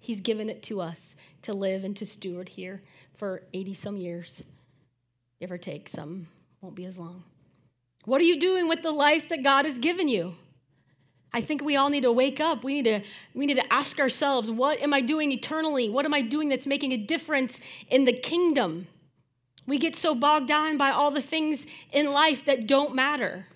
He's 0.00 0.20
given 0.20 0.50
it 0.50 0.64
to 0.64 0.80
us 0.80 1.14
to 1.42 1.52
live 1.52 1.84
and 1.84 1.96
to 1.98 2.04
steward 2.04 2.48
here 2.48 2.82
for 3.14 3.44
80 3.54 3.74
some 3.74 3.96
years, 3.96 4.42
give 5.38 5.52
or 5.52 5.58
take, 5.58 5.88
some 5.88 6.26
won't 6.60 6.74
be 6.74 6.84
as 6.84 6.98
long. 6.98 7.22
What 8.04 8.20
are 8.20 8.24
you 8.24 8.38
doing 8.38 8.68
with 8.68 8.82
the 8.82 8.90
life 8.90 9.28
that 9.28 9.42
God 9.42 9.64
has 9.64 9.78
given 9.78 10.08
you? 10.08 10.34
I 11.32 11.40
think 11.40 11.62
we 11.62 11.76
all 11.76 11.88
need 11.88 12.02
to 12.02 12.12
wake 12.12 12.40
up. 12.40 12.62
We 12.62 12.74
need 12.74 12.84
to, 12.84 13.00
we 13.32 13.46
need 13.46 13.56
to 13.56 13.72
ask 13.72 13.98
ourselves, 13.98 14.50
what 14.50 14.80
am 14.80 14.92
I 14.92 15.00
doing 15.00 15.32
eternally? 15.32 15.88
What 15.88 16.04
am 16.04 16.12
I 16.12 16.20
doing 16.20 16.48
that's 16.48 16.66
making 16.66 16.92
a 16.92 16.96
difference 16.96 17.60
in 17.88 18.04
the 18.04 18.12
kingdom? 18.12 18.86
We 19.66 19.78
get 19.78 19.94
so 19.94 20.14
bogged 20.14 20.48
down 20.48 20.76
by 20.76 20.90
all 20.90 21.10
the 21.10 21.22
things 21.22 21.66
in 21.92 22.10
life 22.10 22.44
that 22.44 22.66
don't 22.66 22.94
matter. 22.94 23.46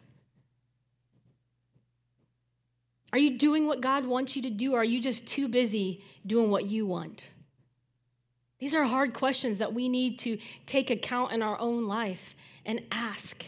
Are 3.12 3.18
you 3.18 3.36
doing 3.36 3.66
what 3.66 3.80
God 3.80 4.06
wants 4.06 4.36
you 4.36 4.42
to 4.42 4.50
do, 4.50 4.74
or 4.74 4.80
are 4.80 4.84
you 4.84 5.00
just 5.00 5.26
too 5.26 5.48
busy 5.48 6.02
doing 6.26 6.50
what 6.50 6.66
you 6.66 6.86
want? 6.86 7.28
These 8.58 8.74
are 8.74 8.84
hard 8.84 9.12
questions 9.12 9.58
that 9.58 9.74
we 9.74 9.88
need 9.88 10.18
to 10.20 10.38
take 10.64 10.90
account 10.90 11.32
in 11.32 11.42
our 11.42 11.58
own 11.58 11.86
life 11.86 12.36
and 12.64 12.82
ask 12.90 13.44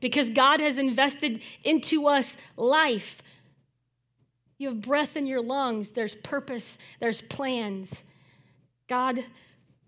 because 0.00 0.30
God 0.30 0.60
has 0.60 0.78
invested 0.78 1.42
into 1.62 2.06
us 2.06 2.36
life. 2.56 3.22
You 4.58 4.68
have 4.68 4.80
breath 4.80 5.16
in 5.16 5.26
your 5.26 5.42
lungs, 5.42 5.92
there's 5.92 6.14
purpose, 6.14 6.78
there's 7.00 7.22
plans. 7.22 8.04
God 8.88 9.24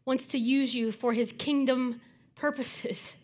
wants 0.04 0.28
to 0.28 0.38
use 0.38 0.74
you 0.74 0.92
for 0.92 1.12
his 1.12 1.32
kingdom 1.32 2.00
purposes. 2.34 3.16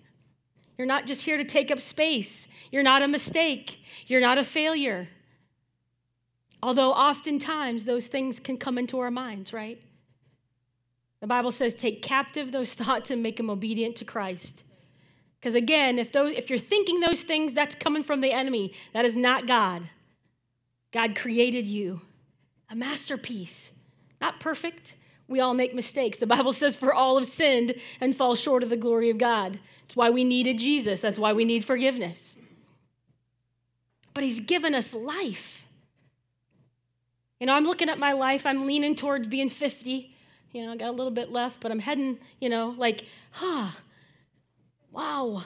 You're 0.76 0.86
not 0.86 1.06
just 1.06 1.24
here 1.24 1.36
to 1.36 1.44
take 1.44 1.70
up 1.70 1.80
space. 1.80 2.46
You're 2.70 2.84
not 2.84 3.02
a 3.02 3.08
mistake. 3.08 3.80
You're 4.06 4.20
not 4.20 4.38
a 4.38 4.44
failure. 4.44 5.08
Although 6.62 6.92
oftentimes 6.92 7.84
those 7.84 8.06
things 8.06 8.38
can 8.38 8.56
come 8.56 8.78
into 8.78 8.98
our 9.00 9.10
minds, 9.10 9.52
right? 9.52 9.80
The 11.20 11.26
Bible 11.26 11.50
says, 11.50 11.74
take 11.74 12.02
captive 12.02 12.52
those 12.52 12.74
thoughts 12.74 13.10
and 13.10 13.22
make 13.22 13.36
them 13.36 13.50
obedient 13.50 13.96
to 13.96 14.04
Christ. 14.04 14.62
Because 15.40 15.54
again, 15.54 15.98
if, 15.98 16.10
those, 16.10 16.34
if 16.36 16.50
you're 16.50 16.58
thinking 16.58 17.00
those 17.00 17.22
things, 17.22 17.52
that's 17.52 17.74
coming 17.74 18.02
from 18.02 18.20
the 18.20 18.32
enemy. 18.32 18.72
That 18.92 19.04
is 19.04 19.16
not 19.16 19.46
God. 19.46 19.88
God 20.92 21.14
created 21.14 21.66
you 21.66 22.00
a 22.70 22.76
masterpiece, 22.76 23.72
not 24.20 24.40
perfect. 24.40 24.94
We 25.26 25.40
all 25.40 25.54
make 25.54 25.74
mistakes. 25.74 26.18
The 26.18 26.26
Bible 26.26 26.52
says, 26.52 26.76
for 26.76 26.92
all 26.92 27.18
have 27.18 27.26
sinned 27.26 27.74
and 28.00 28.16
fall 28.16 28.34
short 28.34 28.62
of 28.62 28.70
the 28.70 28.76
glory 28.76 29.10
of 29.10 29.18
God. 29.18 29.58
That's 29.82 29.96
why 29.96 30.10
we 30.10 30.24
needed 30.24 30.58
Jesus. 30.58 31.00
That's 31.00 31.18
why 31.18 31.32
we 31.32 31.44
need 31.44 31.64
forgiveness. 31.64 32.36
But 34.14 34.24
He's 34.24 34.40
given 34.40 34.74
us 34.74 34.94
life. 34.94 35.64
You 37.40 37.46
know, 37.46 37.54
I'm 37.54 37.64
looking 37.64 37.88
at 37.88 37.98
my 37.98 38.12
life, 38.12 38.46
I'm 38.46 38.66
leaning 38.66 38.96
towards 38.96 39.28
being 39.28 39.48
50. 39.48 40.14
You 40.52 40.66
know, 40.66 40.72
I 40.72 40.76
got 40.76 40.88
a 40.88 40.92
little 40.92 41.12
bit 41.12 41.30
left, 41.30 41.60
but 41.60 41.70
I'm 41.70 41.78
heading, 41.78 42.18
you 42.40 42.48
know, 42.48 42.74
like, 42.76 43.04
huh, 43.30 43.70
wow. 45.22 45.44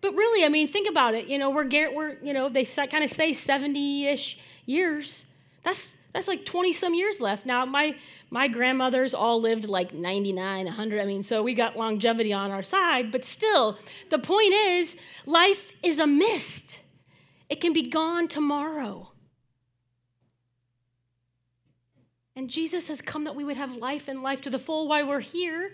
But 0.00 0.14
really, 0.16 0.44
I 0.44 0.48
mean, 0.48 0.66
think 0.66 0.88
about 0.88 1.14
it. 1.14 1.28
You 1.28 1.38
know, 1.38 1.50
we're, 1.50 1.68
we're 1.94 2.18
you 2.22 2.32
know, 2.32 2.48
they 2.48 2.64
kind 2.64 3.04
of 3.04 3.08
say 3.08 3.32
70 3.32 4.08
ish 4.08 4.38
years. 4.66 5.24
That's, 5.62 5.96
that's 6.12 6.26
like 6.26 6.44
20 6.44 6.72
some 6.72 6.92
years 6.92 7.20
left. 7.20 7.46
Now, 7.46 7.64
my, 7.64 7.94
my 8.28 8.48
grandmothers 8.48 9.14
all 9.14 9.40
lived 9.40 9.68
like 9.68 9.94
99, 9.94 10.64
100. 10.64 11.00
I 11.00 11.06
mean, 11.06 11.22
so 11.22 11.42
we 11.42 11.54
got 11.54 11.76
longevity 11.76 12.32
on 12.32 12.50
our 12.50 12.64
side. 12.64 13.12
But 13.12 13.24
still, 13.24 13.78
the 14.10 14.18
point 14.18 14.52
is, 14.52 14.96
life 15.24 15.72
is 15.84 16.00
a 16.00 16.06
mist, 16.06 16.80
it 17.48 17.60
can 17.60 17.72
be 17.72 17.82
gone 17.82 18.26
tomorrow. 18.26 19.08
And 22.34 22.48
Jesus 22.48 22.88
has 22.88 23.02
come 23.02 23.24
that 23.24 23.36
we 23.36 23.44
would 23.44 23.58
have 23.58 23.76
life 23.76 24.08
and 24.08 24.22
life 24.22 24.40
to 24.42 24.50
the 24.50 24.58
full 24.58 24.88
while 24.88 25.06
we're 25.06 25.20
here. 25.20 25.72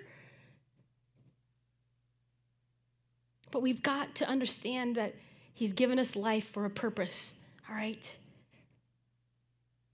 But 3.51 3.63
we've 3.63 3.83
got 3.83 4.15
to 4.17 4.29
understand 4.29 4.97
that 4.97 5.15
He's 5.55 5.73
given 5.73 5.99
us 5.99 6.15
life 6.15 6.49
for 6.49 6.65
a 6.65 6.71
purpose, 6.71 7.35
all 7.69 7.75
right? 7.75 8.17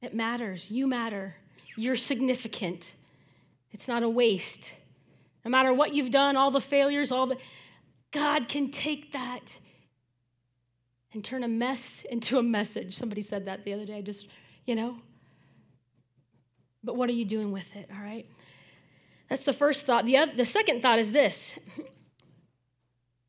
It 0.03 0.15
matters. 0.15 0.71
You 0.71 0.87
matter. 0.87 1.37
You're 1.77 1.97
significant. 1.97 2.95
It's 3.73 3.89
not 3.89 4.03
a 4.03 4.09
waste. 4.09 4.73
No 5.45 5.51
matter 5.51 5.73
what 5.73 5.95
you've 5.95 6.11
done, 6.11 6.37
all 6.37 6.51
the 6.51 6.61
failures, 6.61 7.11
all 7.11 7.27
the. 7.27 7.39
God 8.11 8.49
can 8.49 8.71
take 8.71 9.13
that 9.13 9.59
and 11.15 11.25
turn 11.25 11.43
a 11.43 11.49
mess 11.49 12.05
into 12.11 12.39
a 12.39 12.43
message. 12.43 12.95
Somebody 12.95 13.23
said 13.23 13.47
that 13.47 13.65
the 13.65 13.73
other 13.73 13.87
day, 13.87 14.03
just, 14.03 14.29
you 14.67 14.75
know. 14.75 14.97
But 16.83 16.97
what 16.97 17.09
are 17.09 17.15
you 17.15 17.25
doing 17.25 17.51
with 17.51 17.75
it, 17.75 17.89
all 17.91 18.03
right? 18.03 18.27
That's 19.31 19.45
the 19.45 19.53
first 19.53 19.87
thought. 19.87 20.05
The, 20.05 20.19
other, 20.19 20.33
the 20.37 20.45
second 20.45 20.83
thought 20.83 20.99
is 20.99 21.13
this 21.13 21.59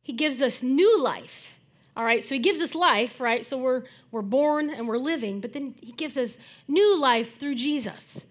he 0.05 0.13
gives 0.13 0.39
us 0.43 0.61
new 0.61 1.01
life. 1.01 1.57
All 1.97 2.05
right, 2.05 2.23
so 2.23 2.35
he 2.35 2.39
gives 2.39 2.61
us 2.61 2.75
life, 2.75 3.19
right? 3.19 3.43
So 3.43 3.57
we're 3.57 3.85
we're 4.11 4.21
born 4.21 4.69
and 4.69 4.87
we're 4.87 4.99
living, 4.99 5.41
but 5.41 5.51
then 5.51 5.73
he 5.81 5.93
gives 5.93 6.15
us 6.15 6.37
new 6.67 6.99
life 6.99 7.39
through 7.39 7.55
Jesus. 7.55 8.27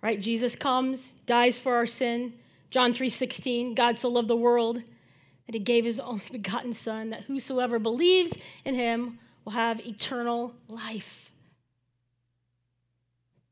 Right? 0.00 0.18
Jesus 0.18 0.56
comes, 0.56 1.12
dies 1.26 1.58
for 1.58 1.74
our 1.74 1.84
sin. 1.84 2.32
John 2.70 2.94
3:16, 2.94 3.74
God 3.74 3.98
so 3.98 4.08
loved 4.08 4.28
the 4.28 4.36
world 4.36 4.76
that 5.46 5.54
he 5.54 5.58
gave 5.58 5.84
his 5.84 6.00
only 6.10 6.24
begotten 6.32 6.72
son 6.72 7.10
that 7.10 7.24
whosoever 7.24 7.78
believes 7.78 8.38
in 8.64 8.74
him 8.74 9.18
will 9.44 9.52
have 9.52 9.86
eternal 9.86 10.54
life. 10.70 11.30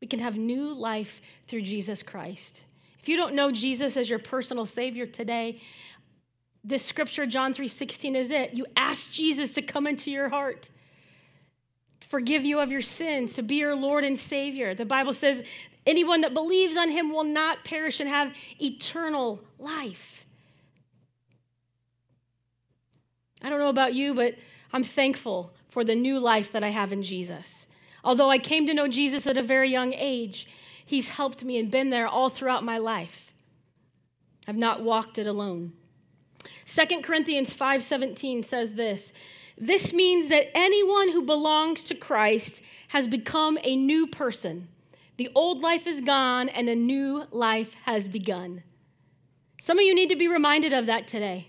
We 0.01 0.07
can 0.07 0.21
have 0.21 0.39
new 0.39 0.73
life 0.73 1.21
through 1.47 1.61
Jesus 1.61 2.03
Christ. 2.03 2.65
If 3.01 3.09
you 3.09 3.19
don't 3.19 3.35
know 3.35 3.51
Jesus 3.51 3.97
as 3.97 4.09
your 4.09 4.19
personal 4.19 4.65
savior 4.65 5.07
today, 5.07 5.61
this 6.63 6.85
scripture 6.85 7.27
john 7.27 7.53
3.16 7.55 8.17
is 8.17 8.31
it 8.31 8.55
you 8.55 8.67
ask 8.77 9.11
jesus 9.11 9.53
to 9.53 9.63
come 9.63 9.87
into 9.87 10.11
your 10.11 10.29
heart 10.29 10.71
forgive 12.01 12.45
you 12.45 12.59
of 12.59 12.71
your 12.71 12.83
sins 12.83 13.35
to 13.35 13.43
be 13.43 13.57
your 13.57 13.75
lord 13.75 14.05
and 14.05 14.19
savior 14.19 14.75
the 14.75 14.85
bible 14.85 15.13
says 15.13 15.43
Anyone 15.87 16.21
that 16.21 16.35
believes 16.35 16.77
on 16.77 16.91
him 16.91 17.11
will 17.11 17.25
not 17.25 17.65
perish 17.65 18.01
and 18.01 18.09
have 18.09 18.35
eternal 18.61 19.43
life. 19.59 20.27
I 23.43 23.49
don't 23.49 23.59
know 23.59 23.69
about 23.69 23.95
you, 23.95 24.13
but 24.15 24.35
I'm 24.73 24.85
thankful 24.85 25.53
for 25.71 25.83
the 25.83 25.95
new 25.95 26.21
life 26.21 26.53
that 26.53 26.63
I 26.63 26.69
have 26.69 26.93
in 26.93 27.03
Jesus. 27.03 27.67
Although 28.05 28.31
I 28.31 28.39
came 28.39 28.67
to 28.67 28.75
know 28.75 28.89
Jesus 28.89 29.27
at 29.27 29.39
a 29.39 29.43
very 29.43 29.71
young 29.71 29.95
age, 29.95 30.47
he's 30.85 31.09
helped 31.09 31.45
me 31.45 31.59
and 31.59 31.71
been 31.71 31.91
there 31.91 32.07
all 32.07 32.29
throughout 32.29 32.63
my 32.63 32.77
life. 32.77 33.33
I've 34.47 34.57
not 34.57 34.83
walked 34.83 35.19
it 35.19 35.27
alone. 35.27 35.73
2 36.67 37.03
Corinthians 37.03 37.55
5:17 37.55 38.45
says 38.45 38.75
this, 38.75 39.13
this 39.61 39.93
means 39.93 40.29
that 40.29 40.57
anyone 40.57 41.13
who 41.13 41.23
belongs 41.23 41.85
to 41.85 41.95
Christ 41.95 42.63
has 42.89 43.07
become 43.07 43.59
a 43.63 43.77
new 43.77 44.07
person. 44.07 44.69
The 45.19 45.31
old 45.35 45.61
life 45.61 45.87
is 45.87 46.01
gone 46.01 46.49
and 46.49 46.69
a 46.69 46.75
new 46.75 47.25
life 47.31 47.75
has 47.85 48.09
begun. 48.09 48.63
Some 49.61 49.79
of 49.79 49.85
you 49.85 49.95
need 49.95 50.09
to 50.09 50.17
be 50.17 50.29
reminded 50.29 50.73
of 50.73 50.87
that 50.87 51.07
today. 51.07 51.49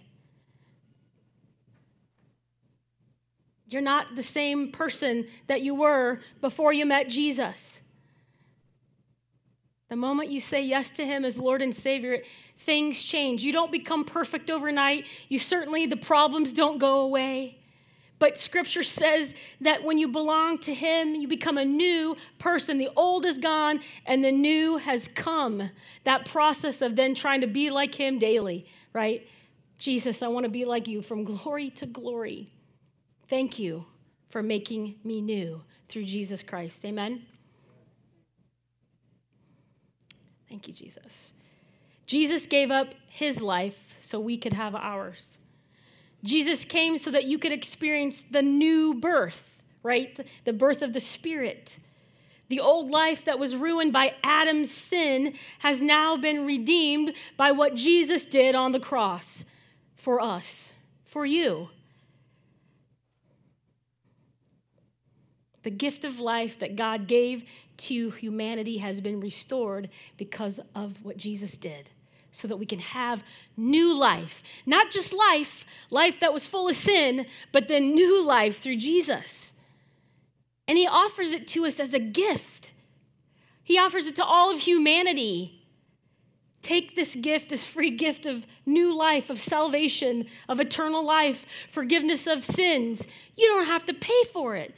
You're 3.69 3.81
not 3.81 4.17
the 4.17 4.23
same 4.23 4.71
person 4.73 5.27
that 5.47 5.61
you 5.61 5.73
were 5.73 6.19
before 6.41 6.73
you 6.73 6.85
met 6.85 7.07
Jesus. 7.07 7.80
The 9.91 9.97
moment 9.97 10.29
you 10.29 10.39
say 10.39 10.61
yes 10.61 10.89
to 10.91 11.05
Him 11.05 11.25
as 11.25 11.37
Lord 11.37 11.61
and 11.61 11.75
Savior, 11.75 12.21
things 12.59 13.03
change. 13.03 13.43
You 13.43 13.51
don't 13.51 13.73
become 13.73 14.05
perfect 14.05 14.49
overnight. 14.49 15.05
You 15.27 15.37
certainly, 15.37 15.85
the 15.85 15.97
problems 15.97 16.53
don't 16.53 16.77
go 16.77 17.01
away. 17.01 17.57
But 18.17 18.37
scripture 18.37 18.83
says 18.83 19.35
that 19.59 19.83
when 19.83 19.97
you 19.97 20.07
belong 20.07 20.59
to 20.59 20.73
Him, 20.73 21.13
you 21.13 21.27
become 21.27 21.57
a 21.57 21.65
new 21.65 22.15
person. 22.39 22.77
The 22.77 22.87
old 22.95 23.25
is 23.25 23.37
gone 23.37 23.81
and 24.05 24.23
the 24.23 24.31
new 24.31 24.77
has 24.77 25.09
come. 25.09 25.69
That 26.05 26.23
process 26.23 26.81
of 26.81 26.95
then 26.95 27.13
trying 27.13 27.41
to 27.41 27.47
be 27.47 27.69
like 27.69 27.93
Him 27.93 28.17
daily, 28.17 28.67
right? 28.93 29.27
Jesus, 29.77 30.21
I 30.21 30.29
want 30.29 30.45
to 30.45 30.49
be 30.49 30.63
like 30.63 30.87
you 30.87 31.01
from 31.01 31.25
glory 31.25 31.69
to 31.71 31.85
glory. 31.85 32.47
Thank 33.27 33.59
you 33.59 33.83
for 34.29 34.41
making 34.41 34.95
me 35.03 35.19
new 35.19 35.61
through 35.89 36.05
Jesus 36.05 36.43
Christ. 36.43 36.85
Amen. 36.85 37.25
Thank 40.51 40.67
you, 40.67 40.73
Jesus. 40.73 41.31
Jesus 42.05 42.45
gave 42.45 42.71
up 42.71 42.93
his 43.07 43.41
life 43.41 43.95
so 44.01 44.19
we 44.19 44.37
could 44.37 44.51
have 44.51 44.75
ours. 44.75 45.37
Jesus 46.25 46.65
came 46.65 46.97
so 46.97 47.09
that 47.09 47.23
you 47.23 47.39
could 47.39 47.53
experience 47.53 48.21
the 48.21 48.41
new 48.41 48.93
birth, 48.93 49.61
right? 49.81 50.19
The 50.43 50.51
birth 50.51 50.81
of 50.81 50.91
the 50.91 50.99
Spirit. 50.99 51.79
The 52.49 52.59
old 52.59 52.91
life 52.91 53.23
that 53.23 53.39
was 53.39 53.55
ruined 53.55 53.93
by 53.93 54.15
Adam's 54.25 54.69
sin 54.69 55.35
has 55.59 55.81
now 55.81 56.17
been 56.17 56.45
redeemed 56.45 57.13
by 57.37 57.53
what 57.53 57.75
Jesus 57.75 58.25
did 58.25 58.53
on 58.53 58.73
the 58.73 58.79
cross 58.79 59.45
for 59.95 60.19
us, 60.19 60.73
for 61.05 61.25
you. 61.25 61.69
The 65.63 65.69
gift 65.69 66.05
of 66.05 66.19
life 66.19 66.59
that 66.59 66.75
God 66.75 67.07
gave 67.07 67.45
to 67.77 68.09
humanity 68.11 68.79
has 68.79 68.99
been 69.01 69.19
restored 69.19 69.89
because 70.17 70.59
of 70.73 71.03
what 71.03 71.17
Jesus 71.17 71.55
did 71.55 71.89
so 72.31 72.47
that 72.47 72.57
we 72.57 72.65
can 72.65 72.79
have 72.79 73.23
new 73.57 73.97
life. 73.97 74.41
Not 74.65 74.89
just 74.89 75.13
life, 75.13 75.65
life 75.89 76.19
that 76.19 76.33
was 76.33 76.47
full 76.47 76.69
of 76.69 76.75
sin, 76.75 77.25
but 77.51 77.67
then 77.67 77.93
new 77.93 78.25
life 78.25 78.59
through 78.59 78.77
Jesus. 78.77 79.53
And 80.67 80.77
He 80.77 80.87
offers 80.87 81.33
it 81.33 81.47
to 81.49 81.65
us 81.65 81.79
as 81.79 81.93
a 81.93 81.99
gift, 81.99 82.71
He 83.63 83.77
offers 83.77 84.07
it 84.07 84.15
to 84.17 84.25
all 84.25 84.51
of 84.51 84.59
humanity. 84.59 85.57
Take 86.61 86.95
this 86.95 87.15
gift, 87.15 87.49
this 87.49 87.65
free 87.65 87.89
gift 87.89 88.27
of 88.27 88.45
new 88.67 88.95
life, 88.95 89.31
of 89.31 89.39
salvation, 89.39 90.27
of 90.47 90.59
eternal 90.59 91.03
life, 91.03 91.43
forgiveness 91.67 92.27
of 92.27 92.43
sins. 92.43 93.07
You 93.35 93.47
don't 93.47 93.65
have 93.65 93.83
to 93.85 93.95
pay 93.95 94.23
for 94.31 94.55
it. 94.55 94.75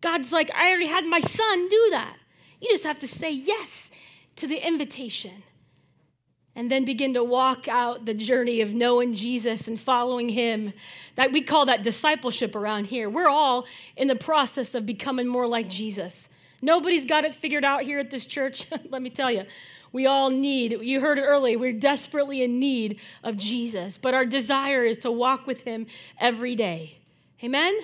God's 0.00 0.32
like, 0.32 0.50
I 0.54 0.70
already 0.70 0.86
had 0.86 1.04
my 1.04 1.20
son 1.20 1.68
do 1.68 1.88
that. 1.90 2.16
You 2.60 2.68
just 2.68 2.84
have 2.84 2.98
to 3.00 3.08
say 3.08 3.30
yes 3.30 3.90
to 4.36 4.46
the 4.46 4.66
invitation 4.66 5.42
and 6.56 6.70
then 6.70 6.84
begin 6.84 7.14
to 7.14 7.24
walk 7.24 7.68
out 7.68 8.06
the 8.06 8.14
journey 8.14 8.60
of 8.60 8.74
knowing 8.74 9.14
Jesus 9.14 9.68
and 9.68 9.78
following 9.78 10.28
him. 10.28 10.72
That 11.16 11.32
we 11.32 11.42
call 11.42 11.66
that 11.66 11.82
discipleship 11.82 12.54
around 12.54 12.86
here. 12.86 13.08
We're 13.08 13.28
all 13.28 13.66
in 13.96 14.08
the 14.08 14.16
process 14.16 14.74
of 14.74 14.84
becoming 14.84 15.26
more 15.26 15.46
like 15.46 15.68
Jesus. 15.68 16.28
Nobody's 16.60 17.06
got 17.06 17.24
it 17.24 17.34
figured 17.34 17.64
out 17.64 17.82
here 17.82 17.98
at 17.98 18.10
this 18.10 18.26
church. 18.26 18.66
Let 18.90 19.00
me 19.00 19.10
tell 19.10 19.30
you. 19.30 19.44
We 19.92 20.06
all 20.06 20.30
need, 20.30 20.72
you 20.82 21.00
heard 21.00 21.18
it 21.18 21.22
earlier, 21.22 21.58
we're 21.58 21.72
desperately 21.72 22.44
in 22.44 22.60
need 22.60 23.00
of 23.24 23.36
Jesus, 23.36 23.98
but 23.98 24.14
our 24.14 24.24
desire 24.24 24.84
is 24.84 24.98
to 24.98 25.10
walk 25.10 25.48
with 25.48 25.62
him 25.62 25.86
every 26.20 26.54
day. 26.54 26.98
Amen? 27.42 27.76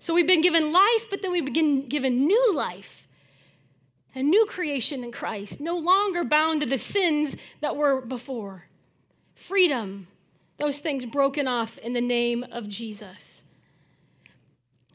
So 0.00 0.12
we've 0.12 0.26
been 0.26 0.40
given 0.40 0.72
life, 0.72 1.08
but 1.08 1.22
then 1.22 1.30
we've 1.30 1.44
been 1.44 1.88
given 1.88 2.26
new 2.26 2.54
life 2.54 3.00
a 4.14 4.22
new 4.22 4.44
creation 4.46 5.04
in 5.04 5.12
Christ, 5.12 5.60
no 5.60 5.76
longer 5.76 6.24
bound 6.24 6.60
to 6.60 6.66
the 6.66 6.78
sins 6.78 7.36
that 7.60 7.76
were 7.76 8.00
before. 8.00 8.64
Freedom, 9.34 10.08
those 10.58 10.80
things 10.80 11.06
broken 11.06 11.46
off 11.46 11.78
in 11.78 11.92
the 11.92 12.00
name 12.00 12.44
of 12.50 12.68
Jesus. 12.68 13.44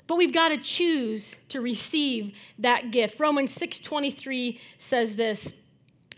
But 0.07 0.17
we've 0.17 0.33
got 0.33 0.49
to 0.49 0.57
choose 0.57 1.35
to 1.49 1.61
receive 1.61 2.37
that 2.59 2.91
gift. 2.91 3.19
Romans 3.19 3.51
6:23 3.51 4.59
says 4.77 5.15
this, 5.15 5.53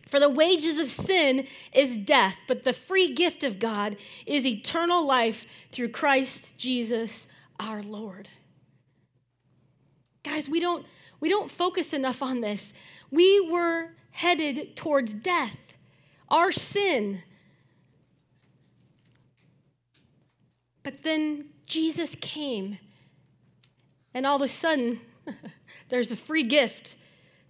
"For 0.06 0.19
the 0.19 0.30
wages 0.30 0.78
of 0.78 0.89
sin 0.89 1.47
is 1.71 1.95
death, 1.95 2.39
but 2.47 2.63
the 2.63 2.73
free 2.73 3.13
gift 3.13 3.43
of 3.43 3.60
God 3.60 3.95
is 4.26 4.45
eternal 4.45 5.06
life 5.06 5.45
through 5.71 5.89
Christ 5.89 6.58
Jesus 6.58 7.28
our 7.60 7.82
Lord." 7.82 8.28
Guys, 10.28 10.50
we 10.50 10.60
don't 10.60 10.86
we 11.20 11.30
don't 11.30 11.50
focus 11.50 11.94
enough 11.94 12.22
on 12.22 12.42
this. 12.42 12.74
We 13.10 13.40
were 13.50 13.88
headed 14.12 14.76
towards 14.76 15.13
death, 15.13 15.58
our 16.28 16.52
sin. 16.52 17.24
But 20.84 21.04
then 21.04 21.46
Jesus 21.66 22.16
came, 22.16 22.78
and 24.13 24.26
all 24.26 24.36
of 24.36 24.42
a 24.42 24.48
sudden, 24.48 25.00
there's 25.90 26.12
a 26.12 26.16
free 26.16 26.44
gift 26.44 26.98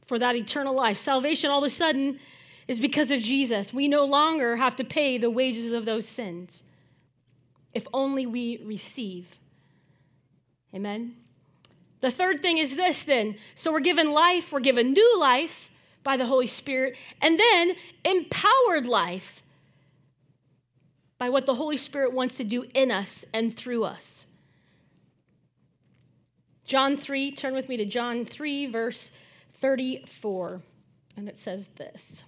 for 0.06 0.18
that 0.20 0.36
eternal 0.36 0.74
life. 0.74 0.98
Salvation, 0.98 1.50
all 1.50 1.60
of 1.60 1.63
a 1.63 1.70
sudden, 1.70 2.20
is 2.68 2.80
because 2.80 3.12
of 3.12 3.20
Jesus. 3.20 3.74
We 3.74 3.88
no 3.88 4.06
longer 4.06 4.56
have 4.56 4.76
to 4.78 4.84
pay 4.84 5.18
the 5.18 5.30
wages 5.30 5.72
of 5.72 5.86
those 5.86 6.08
sins 6.08 6.63
if 7.74 7.88
only 7.94 8.26
we 8.26 8.60
receive. 8.63 9.40
Amen. 10.74 11.16
The 12.02 12.12
third 12.12 12.42
thing 12.42 12.58
is 12.58 12.76
this 12.76 13.04
then. 13.04 13.38
So 13.56 13.72
we're 13.72 13.80
given 13.80 14.12
life, 14.12 14.52
we're 14.52 14.60
given 14.60 14.94
new 14.94 15.20
life 15.20 15.72
by 16.04 16.18
the 16.18 16.26
Holy 16.26 16.48
Spirit, 16.48 16.96
and 17.22 17.40
then 17.40 17.76
empowered 18.06 18.88
life 18.88 19.44
by 21.18 21.30
what 21.30 21.46
the 21.46 21.56
Holy 21.56 21.78
Spirit 21.78 22.14
wants 22.14 22.38
to 22.38 22.44
do 22.44 22.66
in 22.74 22.92
us 22.92 23.26
and 23.34 23.56
through 23.56 23.84
us. 23.84 24.28
John 26.66 26.98
3, 26.98 27.32
turn 27.32 27.54
with 27.54 27.70
me 27.70 27.78
to 27.78 27.86
John 27.86 28.26
3, 28.26 28.68
verse 28.68 29.12
34, 29.56 30.62
and 31.16 31.28
it 31.28 31.40
says 31.40 31.68
this. 31.76 32.24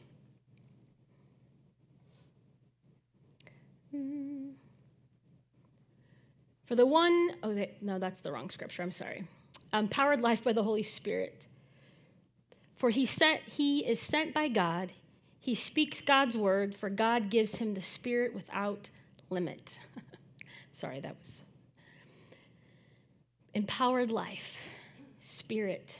For 6.66 6.76
the 6.76 6.86
one, 6.86 7.32
oh, 7.44 7.66
no, 7.82 8.00
that's 8.00 8.22
the 8.22 8.32
wrong 8.32 8.50
scripture. 8.50 8.82
I'm 8.82 8.92
sorry 8.92 9.26
empowered 9.74 10.22
life 10.22 10.44
by 10.44 10.54
the 10.54 10.64
Holy 10.64 10.84
Spirit. 10.84 11.48
For 12.76 12.90
he 12.90 13.06
sent 13.06 13.42
he 13.42 13.80
is 13.80 14.00
sent 14.00 14.34
by 14.34 14.48
God. 14.48 14.92
He 15.40 15.56
speaks 15.56 16.02
God's 16.02 16.38
word, 16.38 16.76
for 16.76 16.90
God 16.90 17.30
gives 17.30 17.56
him 17.56 17.74
the 17.74 17.82
spirit 17.82 18.34
without 18.36 18.90
limit. 19.30 19.80
Sorry, 20.74 21.00
that 21.00 21.16
was 21.20 21.44
empowered 23.54 24.12
life, 24.12 24.64
spirit. 25.22 25.98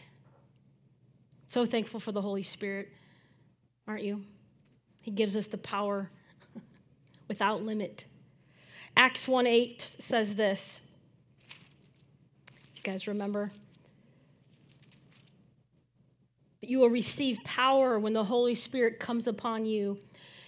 So 1.48 1.66
thankful 1.66 2.00
for 2.00 2.12
the 2.12 2.22
Holy 2.22 2.44
Spirit, 2.44 2.90
aren't 3.88 4.04
you? 4.04 4.22
He 5.02 5.12
gives 5.12 5.36
us 5.36 5.48
the 5.48 5.58
power 5.58 6.12
without 7.28 7.64
limit. 7.64 8.06
Acts 8.96 9.28
1 9.28 9.48
8 9.48 9.82
says 9.82 10.36
this. 10.36 10.82
Guys 12.90 13.08
remember? 13.08 13.52
But 16.60 16.70
you 16.70 16.80
will 16.80 16.90
receive 16.90 17.38
power 17.44 18.00
when 18.00 18.14
the 18.14 18.24
Holy 18.24 18.56
Spirit 18.56 19.00
comes 19.00 19.28
upon 19.28 19.68
you, 19.68 20.00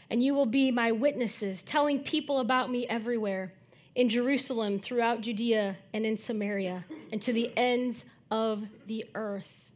and 0.09 0.23
you 0.23 0.33
will 0.33 0.47
be 0.47 0.71
my 0.71 0.91
witnesses, 0.91 1.61
telling 1.61 1.99
people 1.99 2.39
about 2.39 2.71
me 2.71 2.87
everywhere 2.87 3.53
in 3.93 4.09
Jerusalem, 4.09 4.79
throughout 4.79 5.21
Judea, 5.21 5.77
and 5.93 6.03
in 6.03 6.17
Samaria, 6.17 6.83
and 7.11 7.21
to 7.21 7.31
the 7.31 7.55
ends 7.55 8.05
of 8.31 8.65
the 8.87 9.05
earth. 9.13 9.69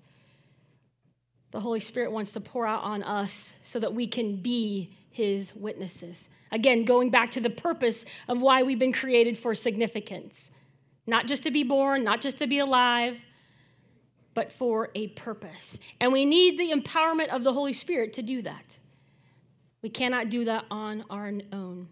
the 1.51 1.59
Holy 1.59 1.79
Spirit 1.79 2.11
wants 2.11 2.31
to 2.31 2.41
pour 2.41 2.65
out 2.65 2.81
on 2.81 3.03
us 3.03 3.53
so 3.61 3.79
that 3.79 3.93
we 3.93 4.07
can 4.07 4.37
be 4.37 4.89
his 5.11 5.55
witnesses. 5.55 6.29
Again, 6.51 6.83
going 6.83 7.11
back 7.11 7.29
to 7.31 7.39
the 7.39 7.51
purpose 7.51 8.05
of 8.27 8.41
why 8.41 8.63
we've 8.63 8.79
been 8.79 8.91
created 8.91 9.37
for 9.37 9.53
significance. 9.53 10.49
Not 11.07 11.27
just 11.27 11.43
to 11.43 11.51
be 11.51 11.63
born, 11.63 12.03
not 12.03 12.21
just 12.21 12.37
to 12.39 12.47
be 12.47 12.59
alive, 12.59 13.21
but 14.33 14.51
for 14.51 14.89
a 14.95 15.07
purpose. 15.09 15.79
And 15.99 16.11
we 16.11 16.25
need 16.25 16.59
the 16.59 16.71
empowerment 16.71 17.29
of 17.29 17.43
the 17.43 17.53
Holy 17.53 17.73
Spirit 17.73 18.13
to 18.13 18.21
do 18.21 18.41
that. 18.41 18.79
We 19.81 19.89
cannot 19.89 20.29
do 20.29 20.45
that 20.45 20.65
on 20.71 21.05
our 21.09 21.31
own. 21.53 21.87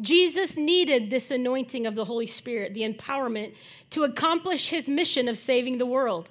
Jesus 0.00 0.56
needed 0.56 1.10
this 1.10 1.30
anointing 1.30 1.86
of 1.86 1.94
the 1.94 2.04
Holy 2.04 2.26
Spirit, 2.26 2.74
the 2.74 2.90
empowerment, 2.90 3.56
to 3.90 4.04
accomplish 4.04 4.70
his 4.70 4.88
mission 4.88 5.28
of 5.28 5.36
saving 5.36 5.78
the 5.78 5.86
world. 5.86 6.30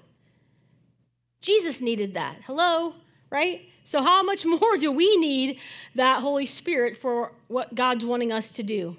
Jesus 1.41 1.79
needed 1.79 2.15
that. 2.15 2.37
Hello, 2.45 2.95
right? 3.29 3.61
So, 3.83 4.01
how 4.01 4.23
much 4.23 4.45
more 4.47 4.77
do 4.77 4.91
we 4.91 5.15
need 5.17 5.59
that 5.95 6.21
Holy 6.21 6.45
Spirit 6.45 6.97
for 6.97 7.33
what 7.47 7.75
God's 7.75 8.03
wanting 8.03 8.31
us 8.31 8.51
to 8.53 8.63
do? 8.63 8.97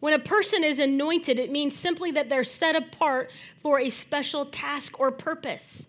When 0.00 0.14
a 0.14 0.18
person 0.18 0.64
is 0.64 0.78
anointed, 0.78 1.38
it 1.38 1.52
means 1.52 1.76
simply 1.76 2.10
that 2.12 2.28
they're 2.28 2.42
set 2.42 2.74
apart 2.74 3.30
for 3.62 3.78
a 3.78 3.90
special 3.90 4.46
task 4.46 4.98
or 4.98 5.10
purpose. 5.10 5.86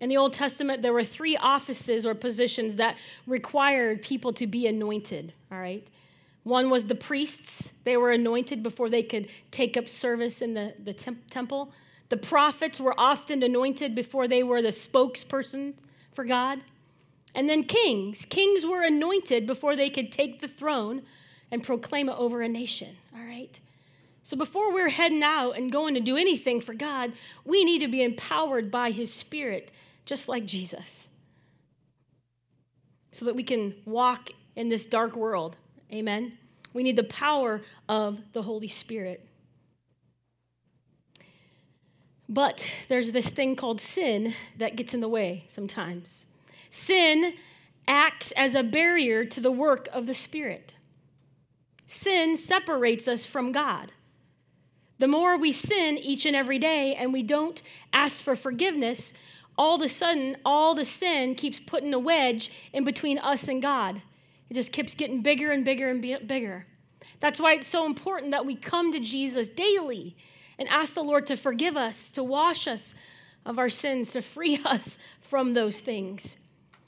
In 0.00 0.08
the 0.08 0.16
Old 0.16 0.32
Testament, 0.32 0.82
there 0.82 0.92
were 0.92 1.02
three 1.02 1.36
offices 1.36 2.06
or 2.06 2.14
positions 2.14 2.76
that 2.76 2.96
required 3.26 4.02
people 4.02 4.32
to 4.34 4.46
be 4.46 4.66
anointed, 4.66 5.32
all 5.50 5.58
right? 5.58 5.84
One 6.44 6.70
was 6.70 6.86
the 6.86 6.94
priests. 6.94 7.72
They 7.82 7.96
were 7.96 8.12
anointed 8.12 8.62
before 8.62 8.88
they 8.88 9.02
could 9.02 9.28
take 9.50 9.76
up 9.76 9.88
service 9.88 10.40
in 10.40 10.54
the, 10.54 10.74
the 10.82 10.92
temp- 10.92 11.28
temple. 11.30 11.72
The 12.08 12.16
prophets 12.16 12.80
were 12.80 12.98
often 12.98 13.42
anointed 13.42 13.94
before 13.94 14.28
they 14.28 14.42
were 14.42 14.62
the 14.62 14.68
spokesperson 14.68 15.74
for 16.12 16.24
God. 16.24 16.60
And 17.34 17.48
then 17.48 17.64
kings. 17.64 18.24
Kings 18.24 18.64
were 18.64 18.82
anointed 18.82 19.46
before 19.46 19.76
they 19.76 19.90
could 19.90 20.10
take 20.10 20.40
the 20.40 20.48
throne 20.48 21.02
and 21.50 21.62
proclaim 21.62 22.08
it 22.08 22.16
over 22.18 22.40
a 22.40 22.48
nation, 22.48 22.96
all 23.14 23.24
right? 23.24 23.60
So 24.22 24.36
before 24.36 24.72
we're 24.72 24.88
heading 24.88 25.22
out 25.22 25.52
and 25.52 25.70
going 25.70 25.94
to 25.94 26.00
do 26.00 26.16
anything 26.16 26.60
for 26.60 26.74
God, 26.74 27.12
we 27.44 27.64
need 27.64 27.80
to 27.80 27.88
be 27.88 28.02
empowered 28.02 28.70
by 28.70 28.90
His 28.90 29.12
Spirit 29.12 29.70
just 30.04 30.28
like 30.28 30.46
Jesus, 30.46 31.08
so 33.12 33.26
that 33.26 33.36
we 33.36 33.42
can 33.42 33.74
walk 33.84 34.30
in 34.56 34.70
this 34.70 34.86
dark 34.86 35.14
world. 35.14 35.56
Amen. 35.92 36.38
We 36.72 36.82
need 36.82 36.96
the 36.96 37.04
power 37.04 37.60
of 37.88 38.20
the 38.32 38.42
Holy 38.42 38.68
Spirit. 38.68 39.27
But 42.28 42.68
there's 42.88 43.12
this 43.12 43.30
thing 43.30 43.56
called 43.56 43.80
sin 43.80 44.34
that 44.56 44.76
gets 44.76 44.92
in 44.92 45.00
the 45.00 45.08
way 45.08 45.44
sometimes. 45.48 46.26
Sin 46.70 47.34
acts 47.86 48.32
as 48.32 48.54
a 48.54 48.62
barrier 48.62 49.24
to 49.24 49.40
the 49.40 49.50
work 49.50 49.88
of 49.92 50.06
the 50.06 50.14
Spirit. 50.14 50.76
Sin 51.86 52.36
separates 52.36 53.08
us 53.08 53.24
from 53.24 53.50
God. 53.50 53.92
The 54.98 55.08
more 55.08 55.38
we 55.38 55.52
sin 55.52 55.96
each 55.96 56.26
and 56.26 56.36
every 56.36 56.58
day 56.58 56.94
and 56.94 57.12
we 57.12 57.22
don't 57.22 57.62
ask 57.92 58.22
for 58.22 58.36
forgiveness, 58.36 59.14
all 59.56 59.76
of 59.76 59.82
a 59.82 59.88
sudden, 59.88 60.36
all 60.44 60.74
the 60.74 60.84
sin 60.84 61.34
keeps 61.34 61.58
putting 61.58 61.94
a 61.94 61.98
wedge 61.98 62.50
in 62.72 62.84
between 62.84 63.18
us 63.18 63.48
and 63.48 63.62
God. 63.62 64.02
It 64.50 64.54
just 64.54 64.72
keeps 64.72 64.94
getting 64.94 65.22
bigger 65.22 65.50
and 65.50 65.64
bigger 65.64 65.88
and 65.88 66.00
bigger. 66.00 66.66
That's 67.20 67.40
why 67.40 67.54
it's 67.54 67.66
so 67.66 67.86
important 67.86 68.32
that 68.32 68.46
we 68.46 68.54
come 68.54 68.92
to 68.92 69.00
Jesus 69.00 69.48
daily 69.48 70.16
and 70.58 70.68
ask 70.68 70.94
the 70.94 71.02
Lord 71.02 71.26
to 71.26 71.36
forgive 71.36 71.76
us, 71.76 72.10
to 72.12 72.22
wash 72.22 72.66
us 72.66 72.94
of 73.46 73.58
our 73.58 73.68
sins, 73.68 74.12
to 74.12 74.22
free 74.22 74.60
us 74.64 74.98
from 75.20 75.54
those 75.54 75.80
things, 75.80 76.36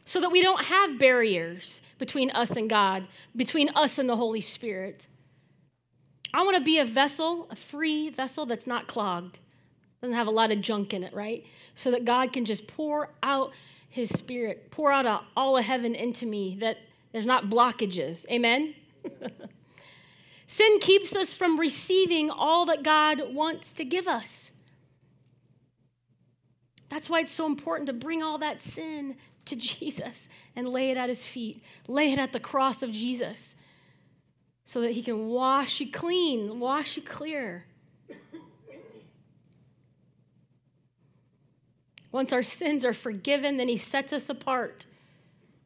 so 0.04 0.20
that 0.20 0.32
we 0.32 0.42
don't 0.42 0.64
have 0.64 0.98
barriers 0.98 1.80
between 1.98 2.30
us 2.30 2.56
and 2.56 2.68
God, 2.68 3.06
between 3.36 3.68
us 3.70 3.98
and 3.98 4.08
the 4.08 4.16
Holy 4.16 4.40
Spirit. 4.40 5.06
I 6.32 6.42
want 6.42 6.56
to 6.56 6.62
be 6.62 6.78
a 6.78 6.84
vessel, 6.84 7.46
a 7.50 7.56
free 7.56 8.08
vessel 8.10 8.46
that's 8.46 8.66
not 8.66 8.86
clogged, 8.86 9.38
doesn't 10.00 10.16
have 10.16 10.26
a 10.26 10.32
lot 10.32 10.50
of 10.50 10.60
junk 10.60 10.94
in 10.94 11.04
it, 11.04 11.12
right? 11.12 11.44
so 11.80 11.90
that 11.90 12.04
God 12.04 12.32
can 12.34 12.44
just 12.44 12.66
pour 12.66 13.08
out 13.22 13.52
his 13.88 14.10
spirit, 14.10 14.70
pour 14.70 14.92
out 14.92 15.24
all 15.34 15.56
of 15.56 15.64
heaven 15.64 15.94
into 15.94 16.26
me, 16.26 16.58
that 16.60 16.76
there's 17.12 17.26
not 17.26 17.44
blockages. 17.48 18.26
Amen? 18.30 18.74
Sin 20.50 20.80
keeps 20.80 21.14
us 21.14 21.32
from 21.32 21.60
receiving 21.60 22.28
all 22.28 22.66
that 22.66 22.82
God 22.82 23.32
wants 23.32 23.72
to 23.74 23.84
give 23.84 24.08
us. 24.08 24.50
That's 26.88 27.08
why 27.08 27.20
it's 27.20 27.30
so 27.30 27.46
important 27.46 27.86
to 27.86 27.92
bring 27.92 28.20
all 28.20 28.36
that 28.38 28.60
sin 28.60 29.14
to 29.44 29.54
Jesus 29.76 30.28
and 30.56 30.68
lay 30.68 30.90
it 30.90 30.96
at 30.96 31.08
his 31.08 31.24
feet, 31.24 31.62
lay 31.86 32.12
it 32.12 32.18
at 32.18 32.32
the 32.32 32.40
cross 32.40 32.82
of 32.82 32.90
Jesus 32.90 33.54
so 34.64 34.80
that 34.80 34.90
he 34.90 35.02
can 35.02 35.28
wash 35.28 35.78
you 35.78 35.88
clean, 35.88 36.58
wash 36.58 36.96
you 36.96 37.02
clear. 37.04 37.66
Once 42.10 42.32
our 42.32 42.42
sins 42.42 42.84
are 42.84 42.92
forgiven, 42.92 43.56
then 43.56 43.68
He 43.68 43.76
sets 43.76 44.12
us 44.12 44.28
apart 44.28 44.86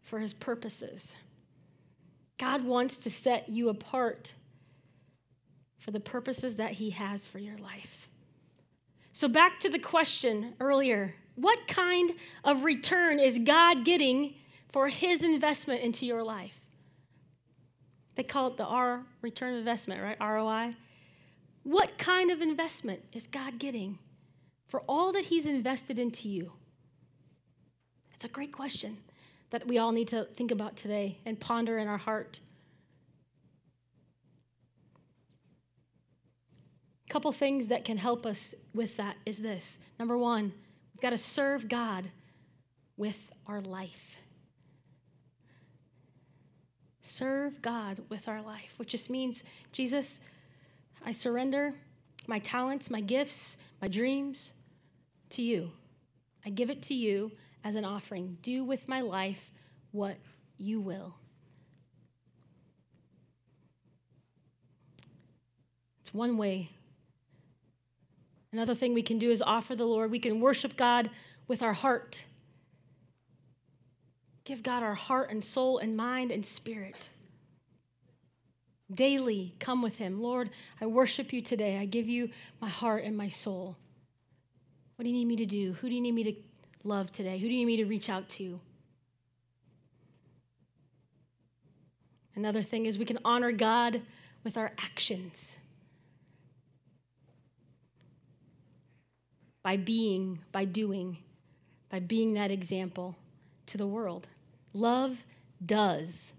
for 0.02 0.18
His 0.18 0.34
purposes. 0.34 1.16
God 2.36 2.66
wants 2.66 2.98
to 2.98 3.10
set 3.10 3.48
you 3.48 3.70
apart 3.70 4.34
for 5.84 5.90
the 5.90 6.00
purposes 6.00 6.56
that 6.56 6.72
He 6.72 6.90
has 6.90 7.26
for 7.26 7.38
your 7.38 7.58
life. 7.58 8.08
So, 9.12 9.28
back 9.28 9.60
to 9.60 9.68
the 9.68 9.78
question 9.78 10.54
earlier 10.58 11.14
what 11.36 11.68
kind 11.68 12.12
of 12.42 12.64
return 12.64 13.18
is 13.18 13.38
God 13.40 13.84
getting 13.84 14.34
for 14.72 14.88
His 14.88 15.22
investment 15.22 15.82
into 15.82 16.06
your 16.06 16.22
life? 16.22 16.58
They 18.14 18.22
call 18.22 18.46
it 18.48 18.56
the 18.56 18.64
R 18.64 19.02
return 19.20 19.54
investment, 19.54 20.00
right? 20.02 20.16
ROI. 20.20 20.74
What 21.64 21.98
kind 21.98 22.30
of 22.30 22.40
investment 22.40 23.02
is 23.12 23.26
God 23.26 23.58
getting 23.58 23.98
for 24.68 24.80
all 24.88 25.12
that 25.12 25.24
He's 25.24 25.46
invested 25.46 25.98
into 25.98 26.30
you? 26.30 26.52
It's 28.14 28.24
a 28.24 28.28
great 28.28 28.52
question 28.52 28.96
that 29.50 29.66
we 29.66 29.76
all 29.76 29.92
need 29.92 30.08
to 30.08 30.24
think 30.24 30.50
about 30.50 30.76
today 30.76 31.18
and 31.26 31.38
ponder 31.38 31.76
in 31.76 31.88
our 31.88 31.98
heart. 31.98 32.40
Couple 37.14 37.30
things 37.30 37.68
that 37.68 37.84
can 37.84 37.96
help 37.96 38.26
us 38.26 38.56
with 38.74 38.96
that 38.96 39.16
is 39.24 39.38
this. 39.38 39.78
Number 40.00 40.18
one, 40.18 40.52
we've 40.92 41.00
got 41.00 41.10
to 41.10 41.16
serve 41.16 41.68
God 41.68 42.10
with 42.96 43.30
our 43.46 43.60
life. 43.60 44.16
Serve 47.02 47.62
God 47.62 48.00
with 48.08 48.26
our 48.26 48.42
life, 48.42 48.74
which 48.78 48.88
just 48.88 49.10
means, 49.10 49.44
Jesus, 49.70 50.20
I 51.06 51.12
surrender 51.12 51.72
my 52.26 52.40
talents, 52.40 52.90
my 52.90 53.00
gifts, 53.00 53.58
my 53.80 53.86
dreams, 53.86 54.52
to 55.30 55.42
you. 55.42 55.70
I 56.44 56.50
give 56.50 56.68
it 56.68 56.82
to 56.82 56.94
you 56.94 57.30
as 57.62 57.76
an 57.76 57.84
offering. 57.84 58.38
Do 58.42 58.64
with 58.64 58.88
my 58.88 59.02
life 59.02 59.52
what 59.92 60.16
you 60.58 60.80
will. 60.80 61.14
It's 66.00 66.12
one 66.12 66.36
way. 66.36 66.70
Another 68.54 68.76
thing 68.76 68.94
we 68.94 69.02
can 69.02 69.18
do 69.18 69.32
is 69.32 69.42
offer 69.42 69.74
the 69.74 69.84
Lord. 69.84 70.12
We 70.12 70.20
can 70.20 70.40
worship 70.40 70.76
God 70.76 71.10
with 71.48 71.60
our 71.60 71.72
heart. 71.72 72.24
Give 74.44 74.62
God 74.62 74.80
our 74.80 74.94
heart 74.94 75.32
and 75.32 75.42
soul 75.42 75.78
and 75.78 75.96
mind 75.96 76.30
and 76.30 76.46
spirit. 76.46 77.08
Daily 78.94 79.56
come 79.58 79.82
with 79.82 79.96
Him. 79.96 80.22
Lord, 80.22 80.50
I 80.80 80.86
worship 80.86 81.32
you 81.32 81.42
today. 81.42 81.78
I 81.78 81.84
give 81.84 82.08
you 82.08 82.30
my 82.60 82.68
heart 82.68 83.02
and 83.02 83.16
my 83.16 83.28
soul. 83.28 83.76
What 84.94 85.02
do 85.02 85.08
you 85.08 85.16
need 85.16 85.24
me 85.24 85.34
to 85.34 85.46
do? 85.46 85.72
Who 85.72 85.88
do 85.88 85.94
you 85.96 86.00
need 86.00 86.14
me 86.14 86.22
to 86.22 86.34
love 86.84 87.10
today? 87.10 87.38
Who 87.38 87.48
do 87.48 87.52
you 87.52 87.66
need 87.66 87.76
me 87.76 87.76
to 87.78 87.86
reach 87.86 88.08
out 88.08 88.28
to? 88.28 88.60
Another 92.36 92.62
thing 92.62 92.86
is 92.86 93.00
we 93.00 93.04
can 93.04 93.18
honor 93.24 93.50
God 93.50 94.00
with 94.44 94.56
our 94.56 94.70
actions. 94.78 95.56
By 99.64 99.76
being, 99.76 100.38
by 100.52 100.64
doing, 100.64 101.18
by 101.90 101.98
being 101.98 102.34
that 102.34 102.52
example 102.52 103.16
to 103.66 103.76
the 103.76 103.86
world. 103.88 104.28
Love 104.72 105.24
does, 105.66 106.34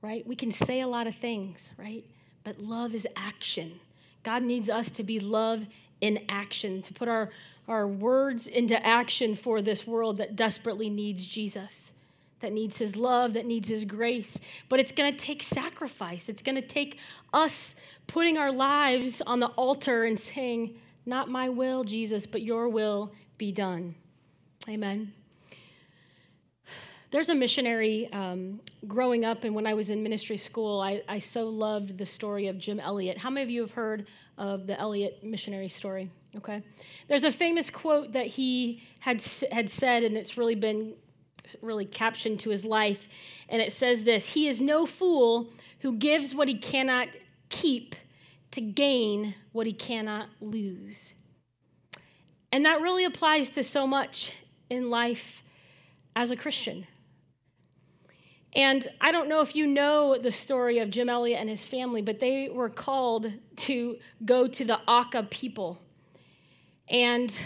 right? 0.00 0.26
We 0.26 0.36
can 0.36 0.52
say 0.52 0.80
a 0.80 0.88
lot 0.88 1.06
of 1.06 1.14
things, 1.16 1.74
right? 1.76 2.04
But 2.44 2.58
love 2.60 2.94
is 2.94 3.06
action. 3.16 3.80
God 4.22 4.42
needs 4.42 4.70
us 4.70 4.90
to 4.92 5.02
be 5.02 5.20
love 5.20 5.66
in 6.00 6.24
action, 6.30 6.80
to 6.82 6.94
put 6.94 7.08
our 7.08 7.28
our 7.68 7.86
words 7.86 8.46
into 8.46 8.82
action 8.86 9.34
for 9.34 9.60
this 9.60 9.86
world 9.86 10.16
that 10.16 10.34
desperately 10.34 10.88
needs 10.88 11.26
Jesus. 11.26 11.92
that 12.40 12.52
needs 12.52 12.78
His 12.78 12.96
love, 12.96 13.32
that 13.34 13.46
needs 13.46 13.68
His 13.68 13.84
grace. 13.84 14.38
But 14.68 14.80
it's 14.80 14.92
going 14.92 15.12
to 15.12 15.18
take 15.18 15.42
sacrifice. 15.42 16.28
It's 16.28 16.42
going 16.42 16.56
to 16.56 16.62
take 16.62 16.98
us 17.32 17.74
putting 18.06 18.38
our 18.38 18.52
lives 18.52 19.20
on 19.26 19.40
the 19.40 19.48
altar 19.48 20.04
and 20.04 20.18
saying, 20.18 20.78
Not 21.08 21.30
my 21.30 21.48
will, 21.48 21.84
Jesus, 21.84 22.26
but 22.26 22.42
your 22.42 22.68
will 22.68 23.12
be 23.38 23.50
done. 23.50 23.94
Amen. 24.68 25.14
There's 27.10 27.30
a 27.30 27.34
missionary 27.34 28.12
um, 28.12 28.60
growing 28.86 29.24
up, 29.24 29.44
and 29.44 29.54
when 29.54 29.66
I 29.66 29.72
was 29.72 29.88
in 29.88 30.02
ministry 30.02 30.36
school, 30.36 30.82
I, 30.82 31.02
I 31.08 31.18
so 31.18 31.48
loved 31.48 31.96
the 31.96 32.04
story 32.04 32.48
of 32.48 32.58
Jim 32.58 32.78
Elliot. 32.78 33.16
How 33.16 33.30
many 33.30 33.42
of 33.42 33.48
you 33.48 33.62
have 33.62 33.70
heard 33.70 34.06
of 34.36 34.66
the 34.66 34.78
Elliot 34.78 35.24
missionary 35.24 35.70
story? 35.70 36.10
Okay. 36.36 36.60
There's 37.08 37.24
a 37.24 37.32
famous 37.32 37.70
quote 37.70 38.12
that 38.12 38.26
he 38.26 38.82
had, 39.00 39.24
had 39.50 39.70
said, 39.70 40.04
and 40.04 40.14
it's 40.14 40.36
really 40.36 40.56
been 40.56 40.92
really 41.62 41.86
captioned 41.86 42.40
to 42.40 42.50
his 42.50 42.66
life. 42.66 43.08
And 43.48 43.62
it 43.62 43.72
says 43.72 44.04
this 44.04 44.34
He 44.34 44.46
is 44.46 44.60
no 44.60 44.84
fool 44.84 45.48
who 45.80 45.96
gives 45.96 46.34
what 46.34 46.48
he 46.48 46.58
cannot 46.58 47.08
keep 47.48 47.94
to 48.52 48.60
gain 48.60 49.34
what 49.52 49.66
he 49.66 49.72
cannot 49.72 50.28
lose. 50.40 51.12
And 52.52 52.64
that 52.64 52.80
really 52.80 53.04
applies 53.04 53.50
to 53.50 53.62
so 53.62 53.86
much 53.86 54.32
in 54.70 54.90
life 54.90 55.42
as 56.16 56.30
a 56.30 56.36
Christian. 56.36 56.86
And 58.54 58.88
I 59.00 59.12
don't 59.12 59.28
know 59.28 59.40
if 59.40 59.54
you 59.54 59.66
know 59.66 60.16
the 60.18 60.32
story 60.32 60.78
of 60.78 60.90
Jim 60.90 61.08
Elliot 61.08 61.38
and 61.38 61.50
his 61.50 61.66
family, 61.66 62.00
but 62.00 62.18
they 62.18 62.48
were 62.48 62.70
called 62.70 63.32
to 63.56 63.98
go 64.24 64.48
to 64.48 64.64
the 64.64 64.80
Auca 64.88 65.24
people. 65.24 65.78
And 66.88 67.38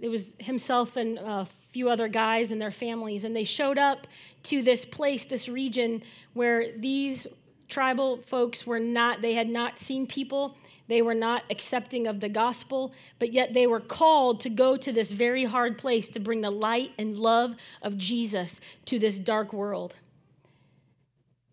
it 0.00 0.08
was 0.08 0.30
himself 0.38 0.96
and 0.96 1.18
a 1.18 1.46
few 1.72 1.88
other 1.90 2.06
guys 2.06 2.52
and 2.52 2.60
their 2.60 2.70
families. 2.70 3.24
And 3.24 3.34
they 3.34 3.44
showed 3.44 3.78
up 3.78 4.06
to 4.44 4.62
this 4.62 4.84
place, 4.84 5.24
this 5.24 5.48
region, 5.48 6.02
where 6.34 6.78
these 6.78 7.26
tribal 7.68 8.22
folks 8.26 8.66
were 8.66 8.80
not, 8.80 9.22
they 9.22 9.34
had 9.34 9.48
not 9.48 9.78
seen 9.78 10.06
people. 10.06 10.56
They 10.86 11.00
were 11.00 11.14
not 11.14 11.44
accepting 11.50 12.06
of 12.06 12.20
the 12.20 12.28
gospel, 12.28 12.92
but 13.18 13.32
yet 13.32 13.54
they 13.54 13.66
were 13.66 13.80
called 13.80 14.40
to 14.42 14.50
go 14.50 14.76
to 14.76 14.92
this 14.92 15.12
very 15.12 15.44
hard 15.44 15.78
place 15.78 16.10
to 16.10 16.20
bring 16.20 16.42
the 16.42 16.50
light 16.50 16.92
and 16.98 17.18
love 17.18 17.56
of 17.80 17.96
Jesus 17.96 18.60
to 18.84 18.98
this 18.98 19.18
dark 19.18 19.52
world. 19.52 19.94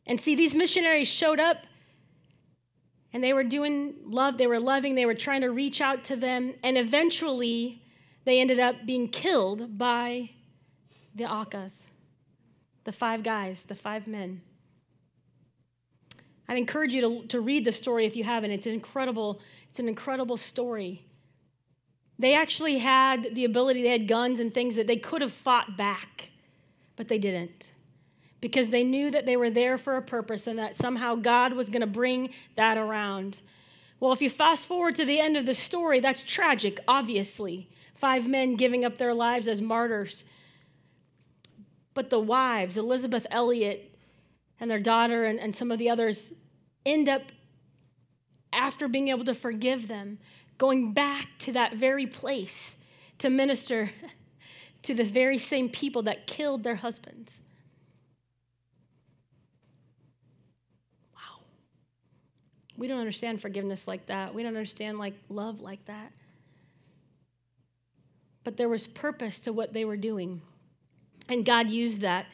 And 0.06 0.20
see, 0.20 0.36
these 0.36 0.56
missionaries 0.56 1.08
showed 1.08 1.40
up 1.40 1.66
and 3.14 3.24
they 3.24 3.34
were 3.34 3.44
doing 3.44 3.96
love, 4.06 4.38
they 4.38 4.48
were 4.48 4.60
loving, 4.60 4.96
they 4.96 5.06
were 5.06 5.14
trying 5.14 5.42
to 5.42 5.52
reach 5.52 5.82
out 5.82 6.04
to 6.06 6.16
them, 6.16 6.54
and 6.64 6.78
eventually 6.78 7.82
they 8.24 8.40
ended 8.40 8.60
up 8.60 8.86
being 8.86 9.10
killed 9.10 9.78
by 9.78 10.30
the 11.16 11.26
Aucas, 11.26 11.88
the 12.86 12.92
five 12.92 13.22
guys, 13.24 13.64
the 13.64 13.76
five 13.76 14.08
men. 14.08 14.42
I'd 16.52 16.58
encourage 16.58 16.94
you 16.94 17.02
to, 17.02 17.28
to 17.28 17.40
read 17.40 17.64
the 17.64 17.72
story 17.72 18.06
if 18.06 18.18
you 18.18 18.26
haven't. 18.26 18.52
It's 18.52 18.68
incredible. 18.68 19.40
It's 19.70 19.80
an 19.80 19.88
incredible 19.88 20.36
story. 20.36 21.06
They 22.20 22.34
actually 22.34 22.80
had 22.80 23.34
the 23.36 23.46
ability, 23.46 23.84
they 23.84 23.90
had 23.90 24.06
guns 24.06 24.42
and 24.42 24.54
things 24.54 24.76
that 24.76 24.86
they 24.86 24.98
could 24.98 25.22
have 25.22 25.32
fought 25.32 25.78
back, 25.78 26.28
but 26.98 27.08
they 27.08 27.18
didn't 27.18 27.72
because 28.42 28.70
they 28.70 28.84
knew 28.84 29.10
that 29.12 29.26
they 29.26 29.38
were 29.38 29.50
there 29.50 29.78
for 29.78 29.96
a 29.96 30.02
purpose 30.02 30.46
and 30.46 30.60
that 30.60 30.76
somehow 30.76 31.16
God 31.16 31.54
was 31.54 31.70
going 31.70 31.82
to 31.82 31.88
bring 31.88 32.32
that 32.56 32.78
around. 32.78 33.42
Well, 34.02 34.12
if 34.12 34.22
you 34.22 34.30
fast 34.30 34.68
forward 34.68 34.96
to 34.96 35.06
the 35.06 35.22
end 35.22 35.38
of 35.38 35.46
the 35.46 35.54
story, 35.54 36.02
that's 36.02 36.22
tragic, 36.22 36.82
obviously. 36.86 37.70
Five 37.94 38.28
men 38.28 38.58
giving 38.58 38.84
up 38.84 38.98
their 38.98 39.14
lives 39.14 39.48
as 39.48 39.62
martyrs. 39.62 40.26
But 41.94 42.10
the 42.10 42.20
wives, 42.20 42.78
Elisabeth 42.78 43.26
Elliot 43.32 43.88
and 44.60 44.70
their 44.70 44.80
daughter, 44.80 45.26
and, 45.26 45.40
and 45.40 45.56
some 45.56 45.72
of 45.72 45.80
the 45.80 45.90
others, 45.90 46.32
end 46.86 47.08
up, 47.08 47.24
after 48.54 48.88
being 48.88 49.08
able 49.08 49.26
to 49.26 49.34
forgive 49.34 49.88
them, 49.88 50.18
going 50.58 50.94
back 50.94 51.28
to 51.40 51.54
that 51.54 51.76
very 51.76 52.06
place 52.06 52.78
to 53.18 53.30
minister 53.30 53.90
to 54.84 54.94
the 54.94 55.04
very 55.04 55.38
same 55.38 55.70
people 55.70 56.04
that 56.04 56.28
killed 56.28 56.64
their 56.64 56.76
husbands. 56.76 57.42
Wow. 61.16 61.44
We 62.78 62.88
don't 62.88 63.00
understand 63.00 63.42
forgiveness 63.42 63.88
like 63.88 64.08
that. 64.08 64.34
We 64.34 64.44
don't 64.44 64.56
understand 64.56 64.98
like 64.98 65.14
love 65.30 65.62
like 65.62 65.86
that. 65.86 66.12
But 68.44 68.58
there 68.58 68.70
was 68.70 68.88
purpose 68.88 69.40
to 69.42 69.54
what 69.54 69.74
they 69.74 69.86
were 69.86 69.98
doing. 69.98 70.42
And 71.30 71.46
God 71.46 71.70
used 71.70 72.02
that. 72.02 72.26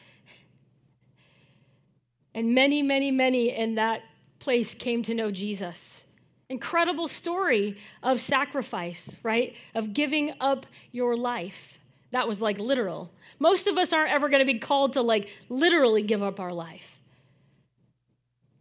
And 2.34 2.54
many, 2.54 2.82
many, 2.82 3.10
many 3.10 3.54
in 3.54 3.74
that 3.74 4.02
place 4.38 4.74
came 4.74 5.02
to 5.04 5.14
know 5.14 5.30
Jesus. 5.30 6.04
Incredible 6.48 7.08
story 7.08 7.76
of 8.02 8.20
sacrifice, 8.20 9.16
right? 9.22 9.54
Of 9.74 9.92
giving 9.92 10.32
up 10.40 10.66
your 10.92 11.16
life. 11.16 11.78
That 12.10 12.26
was 12.26 12.40
like 12.40 12.58
literal. 12.58 13.10
Most 13.38 13.66
of 13.66 13.76
us 13.76 13.92
aren't 13.92 14.12
ever 14.12 14.28
going 14.28 14.44
to 14.44 14.50
be 14.50 14.58
called 14.58 14.94
to 14.94 15.02
like 15.02 15.28
literally 15.48 16.02
give 16.02 16.22
up 16.22 16.40
our 16.40 16.52
life. 16.52 16.98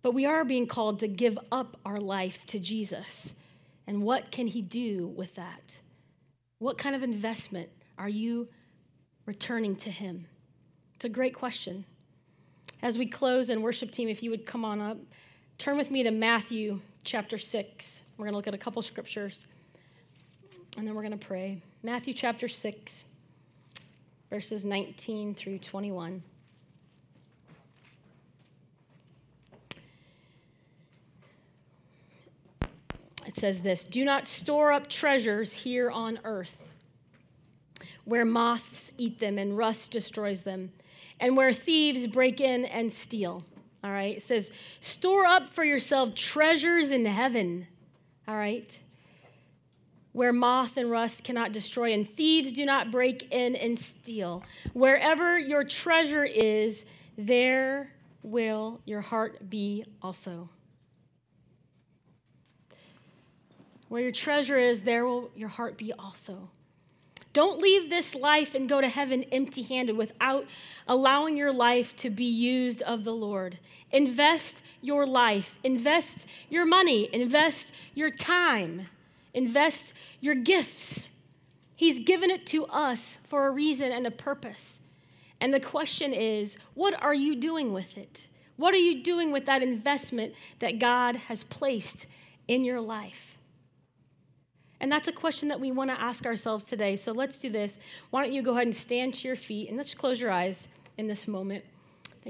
But 0.01 0.13
we 0.13 0.25
are 0.25 0.43
being 0.43 0.67
called 0.67 0.99
to 0.99 1.07
give 1.07 1.37
up 1.51 1.79
our 1.85 1.99
life 1.99 2.45
to 2.47 2.59
Jesus. 2.59 3.33
And 3.87 4.03
what 4.03 4.31
can 4.31 4.47
He 4.47 4.61
do 4.61 5.07
with 5.07 5.35
that? 5.35 5.79
What 6.59 6.77
kind 6.77 6.95
of 6.95 7.03
investment 7.03 7.69
are 7.97 8.09
you 8.09 8.47
returning 9.25 9.75
to 9.77 9.89
Him? 9.89 10.27
It's 10.95 11.05
a 11.05 11.09
great 11.09 11.33
question. 11.33 11.85
As 12.81 12.97
we 12.97 13.05
close 13.05 13.49
and 13.49 13.63
worship 13.63 13.91
team, 13.91 14.09
if 14.09 14.21
you 14.21 14.29
would 14.29 14.45
come 14.45 14.65
on 14.65 14.81
up, 14.81 14.97
turn 15.57 15.77
with 15.77 15.91
me 15.91 16.03
to 16.03 16.11
Matthew 16.11 16.79
chapter 17.03 17.37
6. 17.37 18.03
We're 18.17 18.25
going 18.25 18.33
to 18.33 18.37
look 18.37 18.47
at 18.47 18.53
a 18.53 18.57
couple 18.57 18.81
scriptures 18.81 19.47
and 20.77 20.87
then 20.87 20.93
we're 20.93 21.01
going 21.01 21.17
to 21.17 21.25
pray. 21.25 21.61
Matthew 21.81 22.13
chapter 22.13 22.47
6, 22.47 23.05
verses 24.29 24.63
19 24.63 25.33
through 25.33 25.59
21. 25.59 26.21
it 33.27 33.35
says 33.35 33.61
this 33.61 33.83
Do 33.83 34.03
not 34.05 34.27
store 34.27 34.71
up 34.71 34.87
treasures 34.87 35.53
here 35.53 35.91
on 35.91 36.19
earth, 36.23 36.69
where 38.05 38.25
moths 38.25 38.91
eat 38.97 39.19
them 39.19 39.37
and 39.37 39.57
rust 39.57 39.91
destroys 39.91 40.43
them, 40.43 40.71
and 41.19 41.35
where 41.35 41.51
thieves 41.51 42.07
break 42.07 42.39
in 42.39 42.65
and 42.65 42.91
steal. 42.91 43.43
All 43.87 43.93
right, 43.93 44.17
it 44.17 44.21
says, 44.21 44.51
Store 44.81 45.25
up 45.25 45.49
for 45.49 45.63
yourself 45.63 46.13
treasures 46.13 46.91
in 46.91 47.05
heaven. 47.05 47.67
All 48.27 48.35
right, 48.35 48.77
where 50.11 50.33
moth 50.33 50.75
and 50.75 50.91
rust 50.91 51.23
cannot 51.23 51.53
destroy, 51.53 51.93
and 51.93 52.05
thieves 52.05 52.51
do 52.51 52.65
not 52.65 52.91
break 52.91 53.31
in 53.31 53.55
and 53.55 53.79
steal. 53.79 54.43
Wherever 54.73 55.39
your 55.39 55.63
treasure 55.63 56.25
is, 56.25 56.85
there 57.17 57.93
will 58.23 58.81
your 58.83 58.99
heart 58.99 59.49
be 59.49 59.85
also. 60.01 60.49
Where 63.87 64.01
your 64.01 64.11
treasure 64.11 64.57
is, 64.57 64.81
there 64.81 65.05
will 65.05 65.31
your 65.33 65.47
heart 65.47 65.77
be 65.77 65.93
also. 65.93 66.49
Don't 67.37 67.61
leave 67.61 67.91
this 67.91 68.15
life 68.15 68.55
and 68.55 68.67
go 68.67 68.81
to 68.81 68.87
heaven 68.89 69.23
empty 69.31 69.61
handed 69.61 69.95
without 69.95 70.47
allowing 70.87 71.37
your 71.37 71.53
life 71.53 71.95
to 71.97 72.09
be 72.09 72.25
used 72.25 72.81
of 72.81 73.03
the 73.03 73.13
Lord. 73.13 73.59
Invest 73.91 74.63
your 74.81 75.05
life, 75.05 75.55
invest 75.63 76.25
your 76.49 76.65
money, 76.65 77.07
invest 77.13 77.73
your 77.93 78.09
time, 78.09 78.87
invest 79.35 79.93
your 80.19 80.33
gifts. 80.33 81.09
He's 81.75 81.99
given 81.99 82.31
it 82.31 82.47
to 82.47 82.65
us 82.65 83.19
for 83.23 83.45
a 83.45 83.51
reason 83.51 83.91
and 83.91 84.07
a 84.07 84.11
purpose. 84.11 84.81
And 85.39 85.53
the 85.53 85.59
question 85.59 86.13
is 86.13 86.57
what 86.73 86.99
are 87.03 87.13
you 87.13 87.35
doing 87.35 87.71
with 87.71 87.99
it? 87.99 88.29
What 88.55 88.73
are 88.73 88.77
you 88.77 89.03
doing 89.03 89.31
with 89.31 89.45
that 89.45 89.61
investment 89.61 90.33
that 90.57 90.79
God 90.79 91.15
has 91.15 91.43
placed 91.43 92.07
in 92.47 92.65
your 92.65 92.81
life? 92.81 93.36
And 94.79 94.91
that's 94.91 95.07
a 95.07 95.11
question 95.11 95.47
that 95.49 95.59
we 95.59 95.71
want 95.71 95.89
to 95.89 95.99
ask 95.99 96.25
ourselves 96.25 96.65
today. 96.65 96.95
So 96.95 97.11
let's 97.11 97.39
do 97.39 97.49
this. 97.49 97.79
Why 98.11 98.23
don't 98.23 98.33
you 98.33 98.41
go 98.41 98.51
ahead 98.51 98.67
and 98.67 98.75
stand 98.75 99.13
to 99.15 99.27
your 99.27 99.35
feet 99.35 99.69
and 99.69 99.77
let's 99.77 99.95
close 99.95 100.21
your 100.21 100.31
eyes 100.31 100.67
in 100.97 101.07
this 101.07 101.27
moment. 101.27 101.63